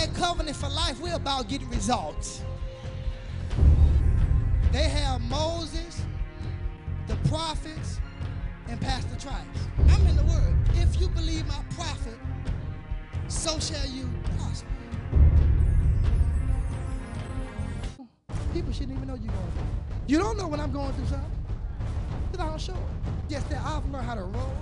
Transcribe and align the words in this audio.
at 0.00 0.14
Covenant 0.14 0.56
for 0.56 0.68
Life, 0.70 0.98
we're 1.00 1.14
about 1.14 1.48
getting 1.48 1.68
results. 1.68 2.42
They 4.72 4.84
have 4.84 5.20
Moses, 5.20 6.02
the 7.06 7.16
prophets, 7.28 8.00
and 8.68 8.80
Pastor 8.80 9.16
Trice. 9.18 9.34
I'm 9.90 10.06
in 10.06 10.16
the 10.16 10.24
Word. 10.24 10.54
If 10.74 11.00
you 11.00 11.08
believe 11.08 11.46
my 11.46 11.62
prophet, 11.74 12.18
so 13.28 13.58
shall 13.58 13.86
you 13.88 14.08
prosper. 14.38 14.68
People 18.54 18.72
shouldn't 18.72 18.96
even 18.96 19.06
know 19.06 19.14
you're 19.14 19.32
going 19.32 19.52
through. 19.52 19.62
You 20.06 20.18
don't 20.18 20.38
know 20.38 20.48
when 20.48 20.60
I'm 20.60 20.72
going 20.72 20.92
through 20.94 21.06
something. 21.06 21.30
Because 22.30 22.46
I 22.46 22.48
don't 22.48 22.60
show 22.60 22.72
it. 22.72 23.12
Yes, 23.28 23.44
that 23.44 23.62
I've 23.64 23.84
learned 23.90 24.06
how 24.06 24.14
to 24.14 24.22
roll. 24.22 24.56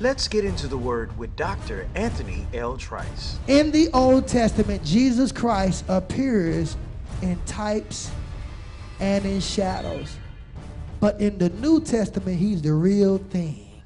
Let's 0.00 0.28
get 0.28 0.44
into 0.44 0.68
the 0.68 0.78
Word 0.78 1.18
with 1.18 1.34
Dr. 1.34 1.88
Anthony 1.96 2.46
L. 2.54 2.76
Trice. 2.76 3.36
In 3.48 3.72
the 3.72 3.88
Old 3.92 4.28
Testament, 4.28 4.84
Jesus 4.84 5.32
Christ 5.32 5.84
appears 5.88 6.76
in 7.20 7.36
types 7.46 8.08
and 9.00 9.24
in 9.24 9.40
shadows. 9.40 10.16
But 11.00 11.20
in 11.20 11.36
the 11.38 11.48
New 11.50 11.80
Testament, 11.80 12.38
he's 12.38 12.62
the 12.62 12.74
real 12.74 13.18
thing. 13.18 13.82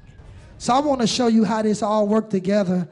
So 0.59 0.75
I 0.75 0.81
want 0.81 1.01
to 1.01 1.07
show 1.07 1.25
you 1.25 1.45
how 1.45 1.63
this 1.63 1.81
all 1.81 2.07
worked 2.07 2.29
together 2.29 2.87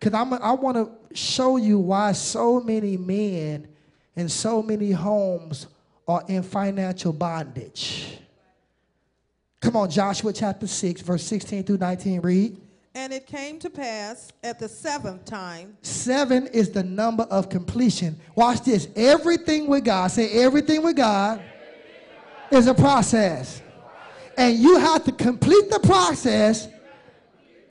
because 0.00 0.12
I 0.12 0.52
want 0.52 0.76
to 0.76 1.16
show 1.16 1.58
you 1.58 1.78
why 1.78 2.10
so 2.10 2.60
many 2.60 2.96
men 2.96 3.68
and 4.16 4.30
so 4.30 4.64
many 4.64 4.90
homes 4.90 5.68
are 6.08 6.24
in 6.26 6.42
financial 6.42 7.12
bondage. 7.12 8.18
Come 9.60 9.76
on, 9.76 9.88
Joshua 9.88 10.32
chapter 10.32 10.66
6, 10.66 11.02
verse 11.02 11.22
16 11.22 11.62
through 11.62 11.78
19, 11.78 12.20
read. 12.20 12.60
And 12.96 13.12
it 13.12 13.26
came 13.26 13.58
to 13.58 13.70
pass 13.70 14.32
at 14.44 14.60
the 14.60 14.68
seventh 14.68 15.24
time. 15.24 15.76
Seven 15.82 16.46
is 16.48 16.70
the 16.70 16.84
number 16.84 17.24
of 17.24 17.48
completion. 17.48 18.16
Watch 18.36 18.62
this. 18.62 18.86
Everything 18.94 19.66
with 19.66 19.84
God, 19.84 20.12
say 20.12 20.30
everything 20.44 20.82
with 20.82 20.94
God 20.96 21.42
is 22.52 22.68
a 22.68 22.74
process. 22.74 23.60
And 24.38 24.58
you 24.58 24.78
have 24.78 25.02
to 25.04 25.12
complete 25.12 25.70
the 25.70 25.80
process. 25.80 26.68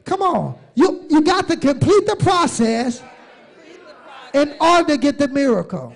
Come 0.04 0.22
on. 0.22 0.60
You, 0.76 1.06
you 1.10 1.22
got 1.22 1.48
to 1.48 1.56
complete 1.56 2.06
the 2.06 2.18
process 2.18 3.02
in 4.34 4.56
order 4.60 4.90
to 4.90 4.98
get 4.98 5.18
the 5.18 5.30
miracle. 5.30 5.96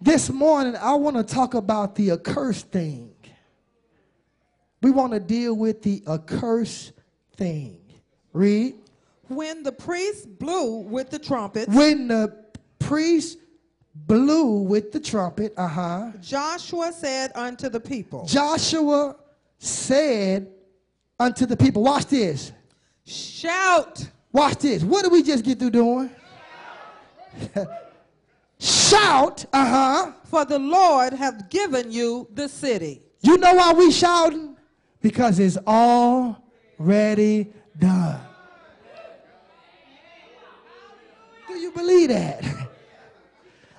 This 0.00 0.30
morning, 0.30 0.74
I 0.76 0.94
want 0.94 1.16
to 1.16 1.22
talk 1.22 1.54
about 1.54 1.94
the 1.94 2.12
accursed 2.12 2.70
thing. 2.70 3.14
We 4.80 4.90
want 4.90 5.12
to 5.12 5.20
deal 5.20 5.54
with 5.54 5.82
the 5.82 6.02
accursed 6.08 6.92
thing. 7.38 7.78
Read. 8.34 8.74
When 9.28 9.62
the 9.62 9.72
priest 9.72 10.38
blew 10.38 10.80
with 10.80 11.10
the 11.10 11.18
trumpet. 11.18 11.68
When 11.68 12.08
the 12.08 12.44
priest 12.78 13.38
blew 13.94 14.62
with 14.62 14.92
the 14.92 15.00
trumpet, 15.00 15.54
uh 15.56 15.68
huh. 15.68 16.10
Joshua 16.20 16.92
said 16.92 17.32
unto 17.34 17.68
the 17.68 17.80
people. 17.80 18.26
Joshua 18.26 19.16
said 19.58 20.48
unto 21.18 21.46
the 21.46 21.56
people, 21.56 21.82
watch 21.82 22.06
this. 22.06 22.52
Shout. 23.04 24.06
Watch 24.32 24.58
this. 24.58 24.82
What 24.82 25.02
did 25.02 25.12
we 25.12 25.22
just 25.22 25.44
get 25.44 25.58
through 25.58 25.70
doing? 25.70 26.10
Shout, 28.58 29.44
uh 29.52 29.66
huh. 29.66 30.12
For 30.24 30.44
the 30.44 30.58
Lord 30.58 31.12
hath 31.12 31.48
given 31.48 31.90
you 31.90 32.28
the 32.34 32.48
city. 32.48 33.02
You 33.20 33.38
know 33.38 33.54
why 33.54 33.72
we 33.72 33.90
shouting? 33.90 34.56
Because 35.00 35.38
it's 35.38 35.58
all 35.66 36.47
ready, 36.78 37.52
done. 37.78 38.20
Do 41.48 41.54
you 41.54 41.72
believe 41.72 42.08
that? 42.10 42.44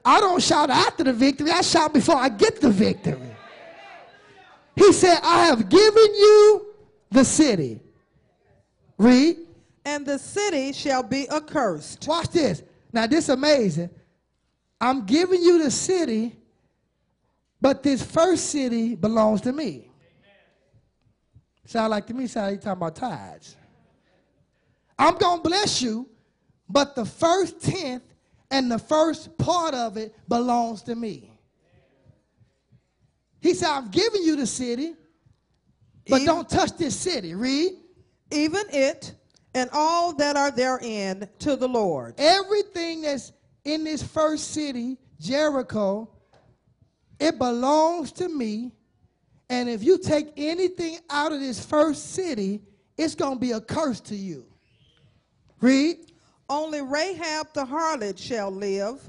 I 0.04 0.20
don't 0.20 0.42
shout 0.42 0.70
after 0.70 1.04
the 1.04 1.14
victory, 1.14 1.52
I 1.52 1.62
shout 1.62 1.94
before 1.94 2.16
I 2.16 2.30
get 2.30 2.62
the 2.62 2.70
victory. 2.70 3.36
He 4.76 4.94
said, 4.94 5.20
I 5.24 5.46
have 5.46 5.70
given 5.70 6.16
you 6.16 6.74
the 7.12 7.26
city. 7.26 7.82
Read. 8.98 9.38
And 9.86 10.06
the 10.06 10.20
city 10.20 10.74
shall 10.74 11.04
be 11.04 11.30
accursed. 11.30 12.08
Watch 12.08 12.30
this. 12.30 12.64
Now, 12.94 13.08
this 13.08 13.26
is 13.26 13.30
amazing. 13.30 13.90
I'm 14.80 15.06
giving 15.06 15.42
you 15.42 15.62
the 15.64 15.72
city, 15.72 16.36
but 17.60 17.84
this 17.84 18.02
first 18.02 18.46
city 18.52 18.96
belongs 18.96 19.42
to 19.42 19.52
me. 19.52 19.89
Sound 21.70 21.92
like 21.92 22.08
to 22.08 22.16
me, 22.16 22.26
sound 22.26 22.48
like 22.48 22.56
you 22.56 22.62
talking 22.62 22.82
about 22.82 22.96
tithes. 22.96 23.56
I'm 24.98 25.16
going 25.20 25.44
to 25.44 25.48
bless 25.48 25.84
you, 25.84 26.10
but 26.68 26.96
the 26.96 27.06
first 27.06 27.62
tenth 27.62 28.02
and 28.50 28.72
the 28.72 28.80
first 28.80 29.38
part 29.38 29.76
of 29.76 29.96
it 29.96 30.16
belongs 30.28 30.82
to 30.82 30.96
me. 30.96 31.32
He 33.40 33.54
said, 33.54 33.70
I'm 33.70 33.90
giving 33.90 34.24
you 34.24 34.36
the 34.36 34.48
city, 34.48 34.96
but 36.10 36.22
even, 36.22 36.26
don't 36.26 36.50
touch 36.50 36.76
this 36.76 37.00
city. 37.00 37.36
Read. 37.36 37.74
Even 38.32 38.64
it 38.72 39.14
and 39.54 39.70
all 39.72 40.14
that 40.14 40.36
are 40.36 40.50
therein 40.50 41.30
to 41.38 41.56
the 41.56 41.70
Lord. 41.70 42.16
Everything 42.18 43.04
that's 43.04 43.32
in 43.64 43.84
this 43.84 44.02
first 44.02 44.56
city, 44.56 44.98
Jericho, 45.20 46.10
it 47.20 47.38
belongs 47.38 48.12
to 48.14 48.28
me 48.28 48.72
and 49.50 49.70
if 49.70 49.84
you 49.84 49.98
take 49.98 50.28
anything 50.38 51.00
out 51.10 51.32
of 51.32 51.40
this 51.40 51.64
first 51.66 52.14
city, 52.14 52.62
it's 52.98 53.16
going 53.16 53.36
to 53.36 53.40
be 53.40 53.52
a 53.52 53.62
curse 53.62 54.00
to 54.02 54.16
you. 54.16 54.46
Read. 55.62 55.98
Only 56.50 56.82
Rahab 56.82 57.54
the 57.54 57.64
harlot 57.64 58.18
shall 58.18 58.50
live, 58.50 59.02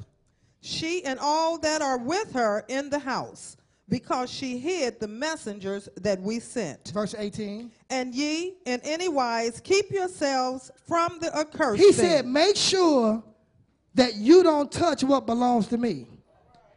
she 0.60 1.02
and 1.04 1.18
all 1.18 1.58
that 1.58 1.80
are 1.80 1.98
with 1.98 2.32
her 2.34 2.64
in 2.68 2.90
the 2.90 2.98
house, 2.98 3.56
because 3.88 4.30
she 4.30 4.58
hid 4.58 5.00
the 5.00 5.08
messengers 5.08 5.88
that 5.96 6.20
we 6.20 6.38
sent. 6.38 6.90
Verse 6.92 7.14
18. 7.16 7.70
And 7.88 8.14
ye, 8.14 8.56
in 8.66 8.80
any 8.84 9.08
wise, 9.08 9.58
keep 9.60 9.90
yourselves 9.90 10.70
from 10.86 11.18
the 11.20 11.34
accursed. 11.34 11.82
He 11.82 11.92
said, 11.92 12.26
make 12.26 12.56
sure 12.56 13.22
that 13.94 14.16
you 14.16 14.42
don't 14.42 14.70
touch 14.70 15.02
what 15.02 15.24
belongs 15.24 15.66
to 15.68 15.78
me. 15.78 16.06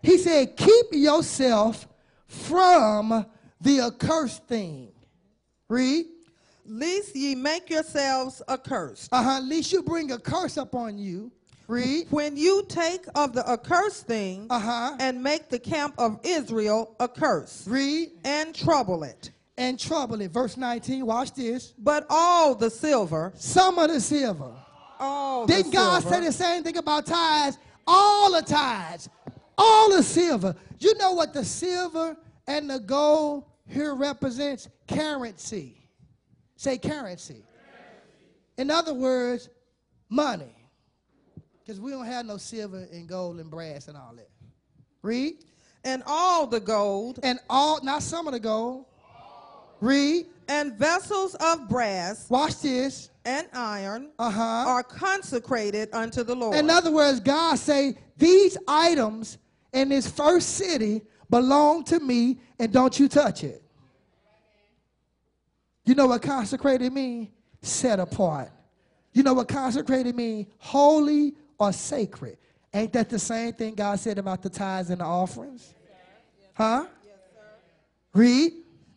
He 0.01 0.17
said, 0.17 0.55
keep 0.55 0.85
yourself 0.91 1.87
from 2.27 3.25
the 3.63 3.79
accursed 3.79 4.45
thing. 4.47 4.91
Read. 5.69 6.05
Least 6.65 7.15
ye 7.15 7.35
make 7.35 7.69
yourselves 7.69 8.41
accursed. 8.47 9.09
Uh 9.11 9.23
huh. 9.23 9.39
Least 9.41 9.73
you 9.73 9.81
bring 9.81 10.11
a 10.11 10.19
curse 10.19 10.57
upon 10.57 10.97
you. 10.97 11.31
Read. 11.67 12.07
When 12.09 12.37
you 12.37 12.65
take 12.67 13.05
of 13.15 13.33
the 13.33 13.49
accursed 13.49 14.05
thing 14.05 14.47
uh-huh. 14.49 14.97
and 14.99 15.23
make 15.23 15.49
the 15.49 15.59
camp 15.59 15.95
of 15.97 16.19
Israel 16.23 16.95
a 16.99 17.07
curse. 17.07 17.65
Read. 17.67 18.11
And 18.25 18.53
trouble 18.53 19.03
it. 19.03 19.31
And 19.57 19.79
trouble 19.79 20.21
it. 20.21 20.31
Verse 20.31 20.57
19, 20.57 21.05
watch 21.05 21.33
this. 21.33 21.73
But 21.77 22.05
all 22.09 22.53
the 22.55 22.69
silver. 22.69 23.31
Some 23.35 23.79
of 23.79 23.89
the 23.89 24.01
silver. 24.01 24.51
All 24.99 25.45
Didn't 25.45 25.71
God 25.71 26.01
silver, 26.01 26.15
say 26.15 26.25
the 26.25 26.31
same 26.31 26.63
thing 26.63 26.77
about 26.77 27.05
tithes? 27.05 27.57
All 27.87 28.31
the 28.33 28.41
tithes. 28.41 29.09
All 29.57 29.91
the 29.91 30.03
silver. 30.03 30.55
You 30.79 30.97
know 30.97 31.13
what 31.13 31.33
the 31.33 31.45
silver 31.45 32.17
and 32.47 32.69
the 32.69 32.79
gold 32.79 33.45
here 33.67 33.95
represents 33.95 34.67
currency. 34.87 35.77
Say 36.55 36.77
currency. 36.77 37.43
In 38.57 38.69
other 38.69 38.93
words, 38.93 39.49
money. 40.09 40.55
Because 41.59 41.79
we 41.79 41.91
don't 41.91 42.05
have 42.05 42.25
no 42.25 42.37
silver 42.37 42.87
and 42.91 43.07
gold 43.07 43.39
and 43.39 43.49
brass 43.49 43.87
and 43.87 43.97
all 43.97 44.13
that. 44.15 44.29
Read. 45.01 45.35
And 45.83 46.03
all 46.05 46.45
the 46.45 46.59
gold. 46.59 47.19
And 47.23 47.39
all, 47.49 47.83
not 47.83 48.03
some 48.03 48.27
of 48.27 48.33
the 48.33 48.39
gold. 48.39 48.85
Read. 49.79 50.27
And 50.49 50.73
vessels 50.73 51.35
of 51.35 51.69
brass. 51.69 52.29
Watch 52.29 52.61
this. 52.61 53.09
And 53.25 53.47
iron 53.53 54.11
uh-huh. 54.19 54.41
are 54.41 54.83
consecrated 54.83 55.89
unto 55.93 56.23
the 56.23 56.35
Lord. 56.35 56.57
In 56.57 56.69
other 56.69 56.91
words, 56.91 57.21
God 57.21 57.57
say, 57.57 57.97
these 58.17 58.57
items 58.67 59.37
in 59.71 59.89
this 59.89 60.09
first 60.09 60.55
city 60.57 61.01
belong 61.33 61.83
to 61.83 61.99
me 61.99 62.37
and 62.59 62.71
don't 62.71 62.99
you 62.99 63.07
touch 63.07 63.43
it. 63.43 63.63
You 65.83 65.95
know 65.95 66.05
what 66.05 66.21
consecrated 66.21 66.93
mean? 66.93 67.31
Set 67.63 67.99
apart. 67.99 68.51
You 69.13 69.23
know 69.23 69.33
what 69.33 69.47
consecrated 69.47 70.15
mean? 70.15 70.45
Holy 70.59 71.33
or 71.57 71.73
sacred. 71.73 72.37
Ain't 72.71 72.93
that 72.93 73.09
the 73.09 73.17
same 73.17 73.53
thing 73.53 73.73
God 73.73 73.99
said 73.99 74.19
about 74.19 74.43
the 74.43 74.49
tithes 74.49 74.91
and 74.91 75.01
the 75.01 75.05
offerings? 75.05 75.73
Huh? 76.53 76.85
Yes, 77.03 77.15
Read. 78.13 78.53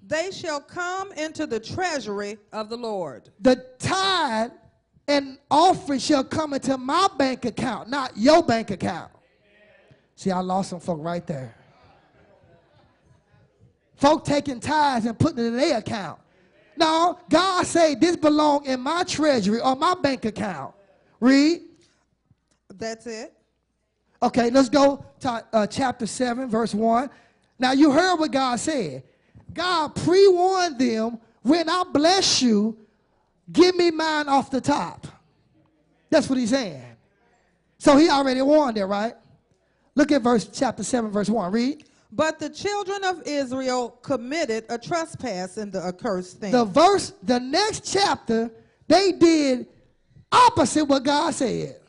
They 0.06 0.30
shall 0.30 0.60
come 0.60 1.12
into 1.12 1.46
the 1.46 1.58
treasury 1.58 2.36
of 2.52 2.68
the 2.68 2.76
Lord. 2.76 3.30
The 3.40 3.64
tithe 3.78 4.52
and 5.08 5.38
offering 5.50 6.00
shall 6.00 6.22
come 6.22 6.52
into 6.52 6.76
my 6.76 7.08
bank 7.16 7.46
account, 7.46 7.88
not 7.88 8.14
your 8.14 8.42
bank 8.42 8.70
account. 8.70 9.10
See, 10.16 10.30
I 10.30 10.40
lost 10.40 10.68
some 10.68 10.80
folk 10.80 10.98
right 11.02 11.26
there. 11.26 11.54
Folk 13.96 14.24
taking 14.24 14.60
tithes 14.60 15.06
and 15.06 15.18
putting 15.18 15.38
it 15.38 15.48
in 15.48 15.56
their 15.56 15.78
account. 15.78 16.20
No, 16.76 17.18
God 17.30 17.66
say 17.66 17.94
this 17.94 18.16
belong 18.16 18.66
in 18.66 18.80
my 18.80 19.02
treasury 19.04 19.60
or 19.60 19.74
my 19.74 19.94
bank 19.94 20.24
account. 20.26 20.74
Read. 21.20 21.62
That's 22.74 23.06
it. 23.06 23.32
Okay, 24.22 24.50
let's 24.50 24.68
go 24.68 25.04
to 25.20 25.44
uh, 25.52 25.66
chapter 25.66 26.06
7, 26.06 26.48
verse 26.48 26.74
1. 26.74 27.10
Now, 27.58 27.72
you 27.72 27.90
heard 27.90 28.16
what 28.16 28.32
God 28.32 28.60
said. 28.60 29.02
God 29.52 29.94
pre 29.94 30.28
warned 30.28 30.78
them 30.78 31.18
when 31.42 31.68
I 31.68 31.84
bless 31.90 32.42
you, 32.42 32.76
give 33.50 33.76
me 33.76 33.90
mine 33.90 34.28
off 34.28 34.50
the 34.50 34.60
top. 34.60 35.06
That's 36.10 36.28
what 36.28 36.38
he's 36.38 36.50
saying. 36.50 36.82
So 37.78 37.96
he 37.96 38.08
already 38.08 38.42
warned 38.42 38.76
it, 38.78 38.84
right? 38.84 39.14
Look 39.94 40.12
at 40.12 40.22
verse 40.22 40.48
chapter 40.52 40.82
7, 40.82 41.10
verse 41.10 41.30
1. 41.30 41.52
Read. 41.52 41.84
But 42.12 42.38
the 42.38 42.48
children 42.48 43.04
of 43.04 43.22
Israel 43.26 43.90
committed 44.02 44.64
a 44.68 44.78
trespass 44.78 45.58
in 45.58 45.70
the 45.70 45.80
accursed 45.80 46.38
thing. 46.38 46.52
The 46.52 46.64
verse, 46.64 47.12
the 47.22 47.40
next 47.40 47.92
chapter, 47.92 48.50
they 48.86 49.12
did 49.12 49.66
opposite 50.30 50.84
what 50.84 51.02
God 51.02 51.34
said. 51.34 51.80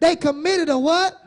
They 0.00 0.16
committed 0.16 0.68
a 0.68 0.78
what? 0.78 1.20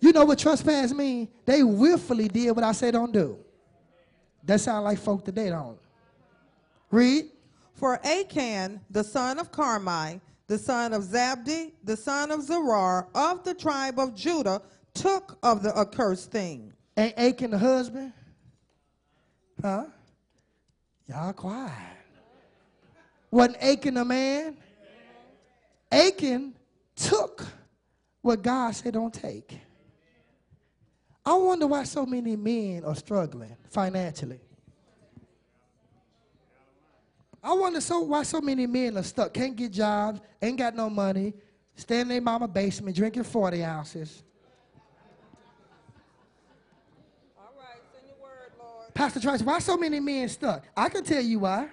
You 0.00 0.12
know 0.12 0.24
what 0.24 0.38
trespass 0.38 0.92
mean? 0.92 1.28
They 1.44 1.62
willfully 1.62 2.28
did 2.28 2.52
what 2.52 2.64
I 2.64 2.72
say 2.72 2.90
don't 2.90 3.12
do. 3.12 3.38
That 4.44 4.60
sound 4.60 4.84
like 4.84 4.98
folk 4.98 5.24
today, 5.24 5.50
don't? 5.50 5.78
Read. 6.90 7.26
For 7.74 8.00
Achan, 8.06 8.80
the 8.90 9.04
son 9.04 9.38
of 9.38 9.52
Carmi, 9.52 10.20
the 10.46 10.56
son 10.56 10.92
of 10.92 11.02
Zabdi, 11.02 11.72
the 11.84 11.96
son 11.96 12.30
of 12.30 12.42
Zerah, 12.42 13.06
of 13.14 13.44
the 13.44 13.52
tribe 13.52 13.98
of 13.98 14.14
Judah, 14.14 14.62
took 14.96 15.38
of 15.42 15.62
the 15.62 15.76
accursed 15.76 16.30
thing. 16.30 16.72
Ain't 16.96 17.16
Achan 17.18 17.50
the 17.50 17.58
husband? 17.58 18.12
Huh? 19.60 19.84
Y'all 21.06 21.32
quiet. 21.32 21.72
Wasn't 23.30 23.62
Achan 23.62 23.96
a 23.96 24.04
man? 24.04 24.56
Achan 25.92 26.54
took 26.94 27.46
what 28.22 28.42
God 28.42 28.74
said 28.74 28.94
don't 28.94 29.14
take. 29.14 29.58
I 31.24 31.34
wonder 31.34 31.66
why 31.66 31.84
so 31.84 32.06
many 32.06 32.36
men 32.36 32.84
are 32.84 32.94
struggling 32.94 33.56
financially. 33.68 34.40
I 37.42 37.52
wonder 37.52 37.80
so 37.80 38.00
why 38.00 38.24
so 38.24 38.40
many 38.40 38.66
men 38.66 38.96
are 38.96 39.04
stuck, 39.04 39.32
can't 39.32 39.54
get 39.54 39.70
jobs, 39.72 40.20
ain't 40.42 40.58
got 40.58 40.74
no 40.74 40.90
money, 40.90 41.34
stay 41.76 42.00
in 42.00 42.08
their 42.08 42.20
mama 42.20 42.48
basement 42.48 42.96
drinking 42.96 43.22
40 43.22 43.62
ounces. 43.62 44.24
All 47.38 47.52
right, 47.56 47.80
send 47.92 48.06
your 48.08 48.16
word, 48.20 48.50
Lord. 48.58 48.85
Pastor 48.96 49.20
Trice, 49.20 49.42
why 49.42 49.58
so 49.58 49.76
many 49.76 50.00
men 50.00 50.26
stuck? 50.26 50.64
I 50.74 50.88
can 50.88 51.04
tell 51.04 51.20
you 51.20 51.40
why. 51.40 51.68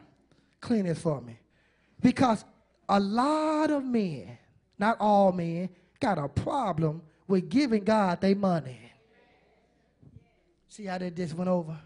Clean 0.60 0.84
this 0.84 1.00
for 1.00 1.22
me. 1.22 1.40
Because 2.02 2.44
a 2.90 3.00
lot 3.00 3.72
of 3.72 3.86
men, 3.86 4.38
not 4.78 4.98
all 5.00 5.32
men, 5.32 5.70
got 6.02 6.18
a 6.18 6.28
problem 6.28 7.02
with 7.26 7.48
giving 7.48 7.86
God 7.86 8.20
their 8.20 8.36
money. 8.36 8.78
See 10.68 10.84
how 10.84 10.98
that 10.98 11.16
just 11.16 11.34
went 11.34 11.50
over? 11.50 11.80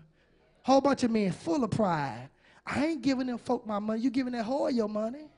Whole 0.63 0.81
bunch 0.81 1.04
of 1.04 1.12
men 1.12 1.31
full 1.31 1.63
of 1.63 1.69
pride. 1.69 2.30
I 2.66 2.88
ain't 2.88 3.04
giving 3.04 3.28
them 3.28 3.38
folk 3.38 3.63
my 3.68 3.78
money. 3.78 4.01
You 4.01 4.10
giving 4.10 4.34
that 4.34 4.44
whore 4.44 4.74
your 4.74 4.89
money. 4.89 5.30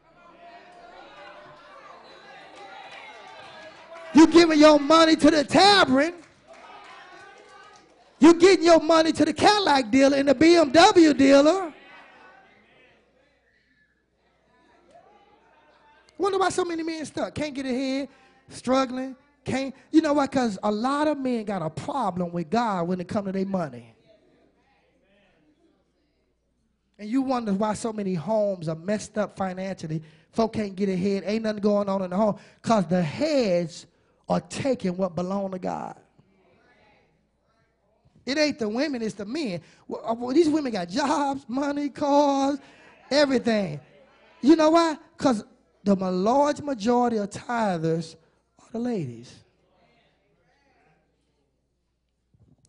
You 4.14 4.28
giving 4.28 4.60
your 4.60 4.80
money 4.80 5.18
to 5.18 5.30
the 5.30 5.44
tavern. 5.44 6.14
You 8.20 8.34
getting 8.34 8.66
your 8.66 8.82
money 8.82 9.12
to 9.14 9.26
the 9.26 9.34
Cadillac 9.34 9.92
dealer 9.92 10.18
and 10.18 10.28
the 10.28 10.36
BMW 10.36 11.18
dealer. 11.18 11.74
Wonder 16.18 16.38
why 16.38 16.50
so 16.50 16.66
many 16.66 16.84
men 16.84 17.06
stuck. 17.06 17.34
Can't 17.34 17.54
get 17.54 17.66
ahead, 17.66 18.10
struggling, 18.50 19.16
can't. 19.46 19.74
You 19.92 20.02
know 20.02 20.14
why? 20.14 20.26
Because 20.26 20.60
a 20.62 20.72
lot 20.72 21.08
of 21.08 21.18
men 21.18 21.46
got 21.46 21.62
a 21.62 21.70
problem 21.70 22.32
with 22.34 22.50
God 22.50 22.88
when 22.90 23.00
it 23.00 23.08
come 23.08 23.26
to 23.26 23.32
their 23.32 23.46
money. 23.46 23.96
And 26.98 27.10
you 27.10 27.22
wonder 27.22 27.54
why 27.54 27.74
so 27.76 27.94
many 27.94 28.14
homes 28.14 28.68
are 28.68 28.76
messed 28.76 29.18
up 29.18 29.38
financially. 29.38 30.04
Folk 30.34 30.54
can't 30.54 30.76
get 30.76 30.90
ahead. 30.90 31.24
Ain't 31.26 31.44
nothing 31.44 31.62
going 31.62 31.88
on 31.88 32.02
in 32.02 32.10
the 32.10 32.18
home. 32.18 32.38
Because 32.62 32.86
the 32.88 33.02
heads 33.02 33.88
are 34.28 34.42
taking 34.42 34.98
what 34.98 35.16
belong 35.16 35.52
to 35.52 35.60
God. 35.60 35.96
It 38.30 38.38
ain't 38.38 38.60
the 38.60 38.70
women, 38.70 39.02
it's 39.02 39.16
the 39.16 39.26
men. 39.26 39.60
Well, 39.88 40.04
uh, 40.06 40.14
well, 40.14 40.36
these 40.36 40.48
women 40.48 40.72
got 40.72 40.88
jobs, 40.88 41.46
money, 41.48 41.90
cars, 41.90 42.60
everything. 43.10 43.80
You 44.42 44.56
know 44.56 44.70
why? 44.70 44.98
Because 45.18 45.44
the 45.84 45.96
large 45.96 46.62
majority 46.62 47.18
of 47.18 47.32
tithers 47.32 48.16
are 48.60 48.68
the 48.72 48.78
ladies. 48.78 49.34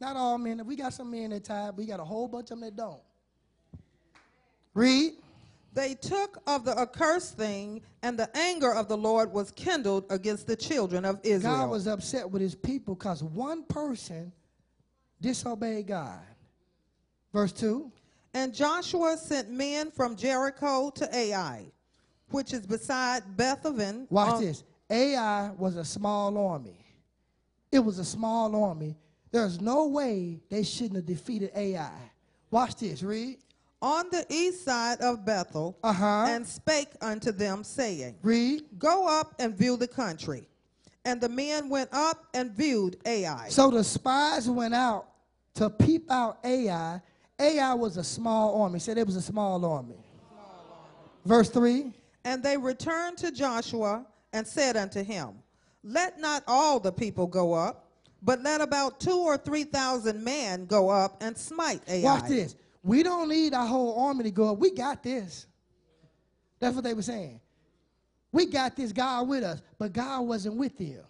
Not 0.00 0.16
all 0.16 0.38
men. 0.38 0.64
We 0.64 0.76
got 0.76 0.94
some 0.94 1.10
men 1.10 1.28
that 1.28 1.44
tithe, 1.44 1.74
we 1.76 1.84
got 1.84 2.00
a 2.00 2.04
whole 2.04 2.26
bunch 2.26 2.44
of 2.44 2.58
them 2.58 2.60
that 2.60 2.74
don't. 2.74 3.02
Read. 4.72 5.12
They 5.74 5.94
took 5.94 6.38
of 6.46 6.64
the 6.64 6.76
accursed 6.76 7.36
thing, 7.36 7.82
and 8.02 8.18
the 8.18 8.34
anger 8.34 8.72
of 8.72 8.88
the 8.88 8.96
Lord 8.96 9.30
was 9.30 9.50
kindled 9.50 10.06
against 10.08 10.46
the 10.46 10.56
children 10.56 11.04
of 11.04 11.20
Israel. 11.22 11.54
God 11.54 11.70
was 11.70 11.86
upset 11.86 12.30
with 12.30 12.40
his 12.40 12.54
people 12.54 12.94
because 12.94 13.22
one 13.22 13.64
person 13.64 14.32
disobeyed 15.20 15.86
God. 15.88 16.20
Verse 17.32 17.52
2. 17.52 17.90
And 18.34 18.54
Joshua 18.54 19.16
sent 19.16 19.50
men 19.50 19.90
from 19.90 20.16
Jericho 20.16 20.90
to 20.90 21.14
Ai, 21.16 21.66
which 22.30 22.52
is 22.52 22.66
beside 22.66 23.22
Bethaven. 23.36 24.06
Watch 24.10 24.34
on- 24.34 24.44
this. 24.44 24.62
Ai 24.88 25.50
was 25.58 25.76
a 25.76 25.84
small 25.84 26.36
army. 26.36 26.84
It 27.72 27.78
was 27.80 27.98
a 27.98 28.04
small 28.04 28.54
army. 28.64 28.96
There's 29.30 29.60
no 29.60 29.86
way 29.86 30.40
they 30.48 30.64
shouldn't 30.64 30.96
have 30.96 31.06
defeated 31.06 31.52
Ai. 31.54 31.92
Watch 32.50 32.76
this. 32.76 33.02
Read. 33.02 33.38
on 33.82 34.04
the 34.10 34.26
east 34.28 34.62
side 34.62 35.00
of 35.00 35.24
Bethel, 35.24 35.74
Uh-huh. 35.82 36.26
and 36.28 36.46
spake 36.46 36.90
unto 37.00 37.32
them, 37.32 37.64
saying, 37.64 38.14
Read. 38.22 38.78
Go 38.78 39.08
up 39.08 39.34
and 39.38 39.56
view 39.56 39.78
the 39.78 39.88
country. 39.88 40.46
And 41.06 41.18
the 41.18 41.30
men 41.30 41.70
went 41.70 41.88
up 41.90 42.26
and 42.34 42.50
viewed 42.50 42.98
Ai. 43.06 43.48
So 43.48 43.70
the 43.70 43.82
spies 43.82 44.50
went 44.50 44.74
out 44.74 45.09
to 45.60 45.68
peep 45.68 46.10
out 46.10 46.38
Ai. 46.42 47.02
Ai 47.38 47.74
was 47.74 47.98
a 47.98 48.04
small 48.04 48.62
army. 48.62 48.78
Said 48.78 48.96
it 48.96 49.06
was 49.06 49.16
a 49.16 49.22
small 49.22 49.62
army. 49.62 50.02
Verse 51.26 51.50
3. 51.50 51.92
And 52.24 52.42
they 52.42 52.56
returned 52.56 53.18
to 53.18 53.30
Joshua 53.30 54.06
and 54.32 54.46
said 54.46 54.78
unto 54.78 55.04
him, 55.04 55.34
Let 55.84 56.18
not 56.18 56.44
all 56.46 56.80
the 56.80 56.92
people 56.92 57.26
go 57.26 57.52
up, 57.52 57.90
but 58.22 58.40
let 58.40 58.62
about 58.62 59.00
two 59.00 59.18
or 59.18 59.36
three 59.36 59.64
thousand 59.64 60.24
men 60.24 60.64
go 60.64 60.88
up 60.88 61.22
and 61.22 61.36
smite 61.36 61.82
Ai. 61.88 62.02
Watch 62.02 62.28
this. 62.28 62.56
We 62.82 63.02
don't 63.02 63.28
need 63.28 63.52
our 63.52 63.66
whole 63.66 64.06
army 64.06 64.24
to 64.24 64.30
go 64.30 64.52
up. 64.52 64.58
We 64.58 64.70
got 64.70 65.02
this. 65.02 65.46
That's 66.58 66.74
what 66.74 66.84
they 66.84 66.94
were 66.94 67.02
saying. 67.02 67.38
We 68.32 68.46
got 68.46 68.76
this 68.76 68.92
God 68.92 69.28
with 69.28 69.44
us, 69.44 69.60
but 69.78 69.92
God 69.92 70.22
wasn't 70.22 70.56
with 70.56 70.78
them. 70.78 71.04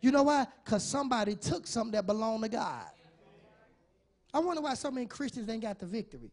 You 0.00 0.10
know 0.10 0.22
why? 0.22 0.46
Because 0.64 0.82
somebody 0.82 1.34
took 1.34 1.66
something 1.66 1.92
that 1.92 2.06
belonged 2.06 2.44
to 2.44 2.48
God. 2.48 2.86
I 4.32 4.38
wonder 4.38 4.62
why 4.62 4.74
so 4.74 4.90
many 4.90 5.06
Christians 5.06 5.48
ain't 5.48 5.62
got 5.62 5.78
the 5.78 5.86
victory. 5.86 6.30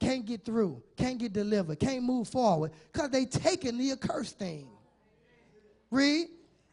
Can't 0.00 0.24
get 0.24 0.44
through, 0.44 0.82
can't 0.96 1.18
get 1.18 1.32
delivered, 1.32 1.78
can't 1.78 2.02
move 2.02 2.28
forward, 2.28 2.72
because 2.92 3.10
they 3.10 3.26
taking 3.26 3.76
the 3.76 3.92
accursed 3.92 4.38
thing. 4.38 4.66
Read. 5.90 6.28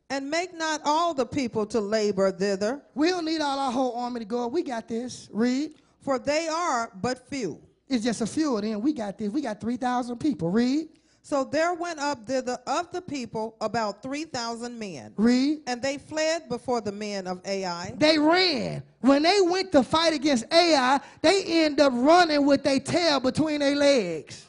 And 0.10 0.30
make 0.30 0.54
not 0.54 0.80
all 0.86 1.14
the 1.14 1.26
people 1.26 1.66
to 1.66 1.82
labor 1.82 2.32
thither, 2.32 2.82
We 2.96 3.10
don't 3.10 3.26
need 3.26 3.42
all 3.42 3.60
our 3.60 3.72
whole 3.72 3.94
army 3.98 4.22
to 4.22 4.26
go 4.26 4.46
up. 4.46 4.54
We 4.54 4.64
got 4.64 4.88
this. 4.88 5.28
Read. 5.34 5.74
for 6.00 6.18
they 6.18 6.48
are 6.48 6.90
but 7.02 7.28
few. 7.28 7.60
It's 7.90 8.06
just 8.06 8.22
a 8.22 8.26
few 8.26 8.56
of 8.56 8.64
them. 8.64 8.82
We 8.82 8.94
got 8.94 9.18
this. 9.18 9.30
We 9.30 9.42
got 9.42 9.60
3,000 9.60 10.18
people. 10.18 10.50
Read. 10.50 10.88
So 11.28 11.44
there 11.44 11.74
went 11.74 12.00
up 12.00 12.26
thither 12.26 12.58
of 12.66 12.90
the 12.94 13.02
people 13.02 13.58
about 13.60 14.02
three 14.02 14.24
thousand 14.24 14.80
men. 14.80 15.12
Read. 15.18 15.60
And 15.68 15.82
they 15.82 15.98
fled 15.98 16.48
before 16.48 16.80
the 16.80 16.94
men 16.94 17.28
of 17.28 17.42
Ai. 17.46 17.94
They 17.98 18.18
ran. 18.18 18.82
When 19.02 19.24
they 19.24 19.42
went 19.42 19.74
to 19.74 19.84
fight 19.84 20.14
against 20.14 20.46
Ai, 20.54 21.02
they 21.22 21.44
end 21.66 21.82
up 21.82 21.92
running 21.94 22.46
with 22.46 22.64
their 22.64 22.80
tail 22.80 23.20
between 23.20 23.60
their 23.60 23.76
legs. 23.76 24.46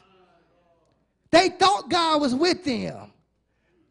They 1.31 1.49
thought 1.49 1.89
God 1.89 2.21
was 2.21 2.33
with 2.33 2.63
them. 2.63 3.11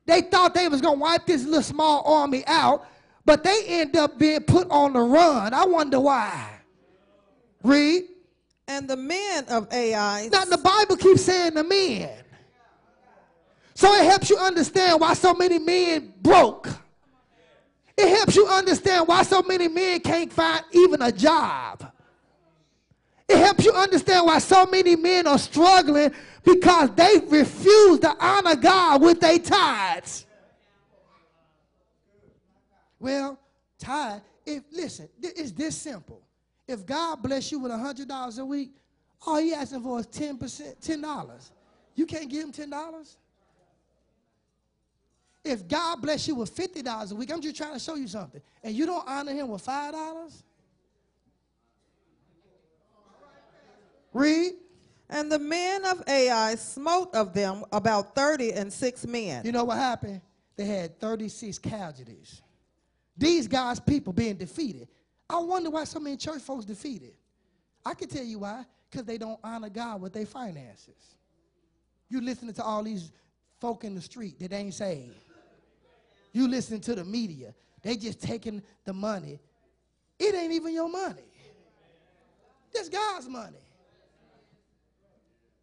They 0.07 0.23
thought 0.23 0.55
they 0.55 0.71
was 0.71 0.81
gonna 0.81 0.99
wipe 0.99 1.27
this 1.27 1.45
little 1.45 1.61
small 1.61 2.03
army 2.11 2.43
out, 2.47 2.87
but 3.27 3.45
they 3.45 3.65
end 3.67 3.99
up 3.99 4.19
being 4.19 4.41
put 4.41 4.67
on 4.71 4.95
the 4.95 5.01
run. 5.01 5.53
I 5.53 5.67
wonder 5.67 6.01
why. 6.01 6.49
Read. 7.63 8.05
And 8.67 8.89
the 8.89 8.97
men 8.97 9.45
of 9.51 9.71
Ai 9.71 10.31
Now 10.33 10.47
the 10.47 10.57
Bible 10.57 10.97
keeps 10.97 11.21
saying 11.21 11.53
the 11.53 11.65
men. 11.65 12.25
So 13.79 13.95
it 13.95 14.07
helps 14.07 14.29
you 14.29 14.37
understand 14.37 15.01
why 15.01 15.15
so 15.15 15.35
many 15.35 15.61
men 15.61 16.13
broke. 16.21 16.69
It 17.97 18.09
helps 18.09 18.35
you 18.35 18.45
understand 18.45 19.07
why 19.07 19.23
so 19.23 19.41
many 19.41 19.69
men 19.69 20.01
can't 20.01 20.33
find 20.33 20.65
even 20.73 21.01
a 21.01 21.13
job. 21.13 21.93
It 23.29 23.39
helps 23.39 23.65
you 23.65 23.73
understand 23.73 24.27
why 24.27 24.41
so 24.41 24.67
many 24.67 24.97
men 24.97 25.29
are 25.29 25.39
struggling 25.39 26.13
because 26.43 26.91
they 26.97 27.19
refuse 27.29 28.01
to 28.01 28.17
honor 28.19 28.57
God 28.57 29.01
with 29.01 29.21
their 29.21 29.39
tithes. 29.39 30.27
Well, 32.99 33.39
tithe, 33.79 34.23
if 34.45 34.65
listen, 34.73 35.09
it's 35.23 35.53
this 35.53 35.77
simple. 35.77 36.21
If 36.67 36.85
God 36.85 37.23
bless 37.23 37.53
you 37.53 37.61
with 37.61 37.71
$100 37.71 38.39
a 38.41 38.45
week, 38.45 38.73
all 39.25 39.39
he 39.39 39.55
asking 39.55 39.85
for 39.85 40.01
is 40.01 40.09
10%, 40.09 40.81
$10. 40.81 41.51
You 41.95 42.07
can't 42.07 42.29
give 42.29 42.43
him 42.43 42.51
$10? 42.51 43.17
If 45.49 45.67
God 45.67 46.03
bless 46.03 46.29
you 46.29 46.35
with 46.35 46.55
$50 46.55 47.13
a 47.13 47.15
week, 47.15 47.33
I'm 47.33 47.41
just 47.41 47.57
trying 47.57 47.73
to 47.73 47.79
show 47.79 47.95
you 47.95 48.07
something, 48.07 48.43
and 48.63 48.75
you 48.75 48.85
don't 48.87 49.07
honor 49.09 49.33
him 49.33 49.49
with 49.49 49.65
$5? 49.65 50.43
Read. 54.13 54.53
And 55.11 55.33
the 55.33 55.39
men 55.39 55.87
of 55.87 56.03
Ai 56.07 56.55
smote 56.57 57.15
of 57.15 57.33
them 57.33 57.65
about 57.73 58.15
thirty 58.15 58.53
and 58.53 58.71
six 58.71 59.07
men. 59.07 59.43
You 59.45 59.53
know 59.53 59.65
what 59.65 59.79
happened? 59.79 60.21
They 60.57 60.67
had 60.67 61.01
36 61.01 61.59
casualties. 61.59 62.43
These 63.17 63.49
guys, 63.49 63.81
people 63.81 64.13
being 64.13 64.37
defeated. 64.37 64.89
I 65.31 65.39
wonder 65.39 65.71
why 65.71 65.85
so 65.85 65.99
many 65.99 66.17
church 66.17 66.43
folks 66.43 66.67
defeated. 66.67 67.15
I 67.87 67.95
can 67.95 68.09
tell 68.09 68.25
you 68.25 68.41
why. 68.41 68.65
Because 68.91 69.07
they 69.07 69.19
don't 69.19 69.39
honor 69.43 69.71
God 69.71 70.03
with 70.03 70.13
their 70.13 70.27
finances. 70.27 71.17
You 72.09 72.21
listening 72.21 72.55
to 72.55 72.63
all 72.63 72.83
these 72.83 73.13
folk 73.61 73.85
in 73.85 73.95
the 73.95 74.01
street 74.01 74.39
that 74.41 74.53
ain't 74.53 74.75
saved. 74.75 75.15
You 76.33 76.49
listen 76.49 76.81
to 76.81 76.95
the 76.95 77.05
media. 77.05 77.55
They 77.83 77.97
just 77.97 78.21
taking 78.21 78.63
the 78.85 78.93
money. 78.93 79.41
It 80.19 80.35
ain't 80.35 80.53
even 80.53 80.75
your 80.75 80.89
money. 80.89 81.23
It's 82.75 82.89
God's 82.89 83.29
money. 83.29 83.59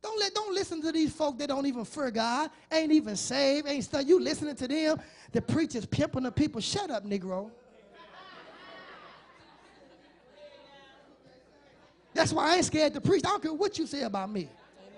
Don't 0.02 0.20
let 0.20 0.36
don't 0.36 0.54
listen 0.54 0.82
to 0.84 0.92
these 0.92 1.12
folk 1.12 1.38
that 1.40 1.48
don't 1.48 1.66
even 1.66 1.84
fear 1.84 2.12
God, 2.12 2.52
ain't 2.72 2.92
even 2.92 3.16
saved, 3.16 3.68
ain't 3.68 3.84
stuff. 3.84 4.04
You 4.06 4.20
listening 4.20 4.56
to 4.56 4.68
them, 4.68 5.02
the 5.32 5.42
preachers 5.42 5.86
pimping 5.86 6.24
the 6.24 6.32
people. 6.32 6.62
Shut 6.62 6.92
up, 6.92 7.06
Negro. 7.06 7.50
That's 12.14 12.32
why 12.32 12.54
I 12.54 12.56
ain't 12.58 12.66
scared 12.66 12.94
to 12.94 13.02
preach. 13.02 13.24
I 13.26 13.30
don't 13.30 13.42
care 13.42 13.54
what 13.54 13.78
you 13.78 13.88
say 13.88 14.04
about 14.04 14.32
me. 14.32 14.48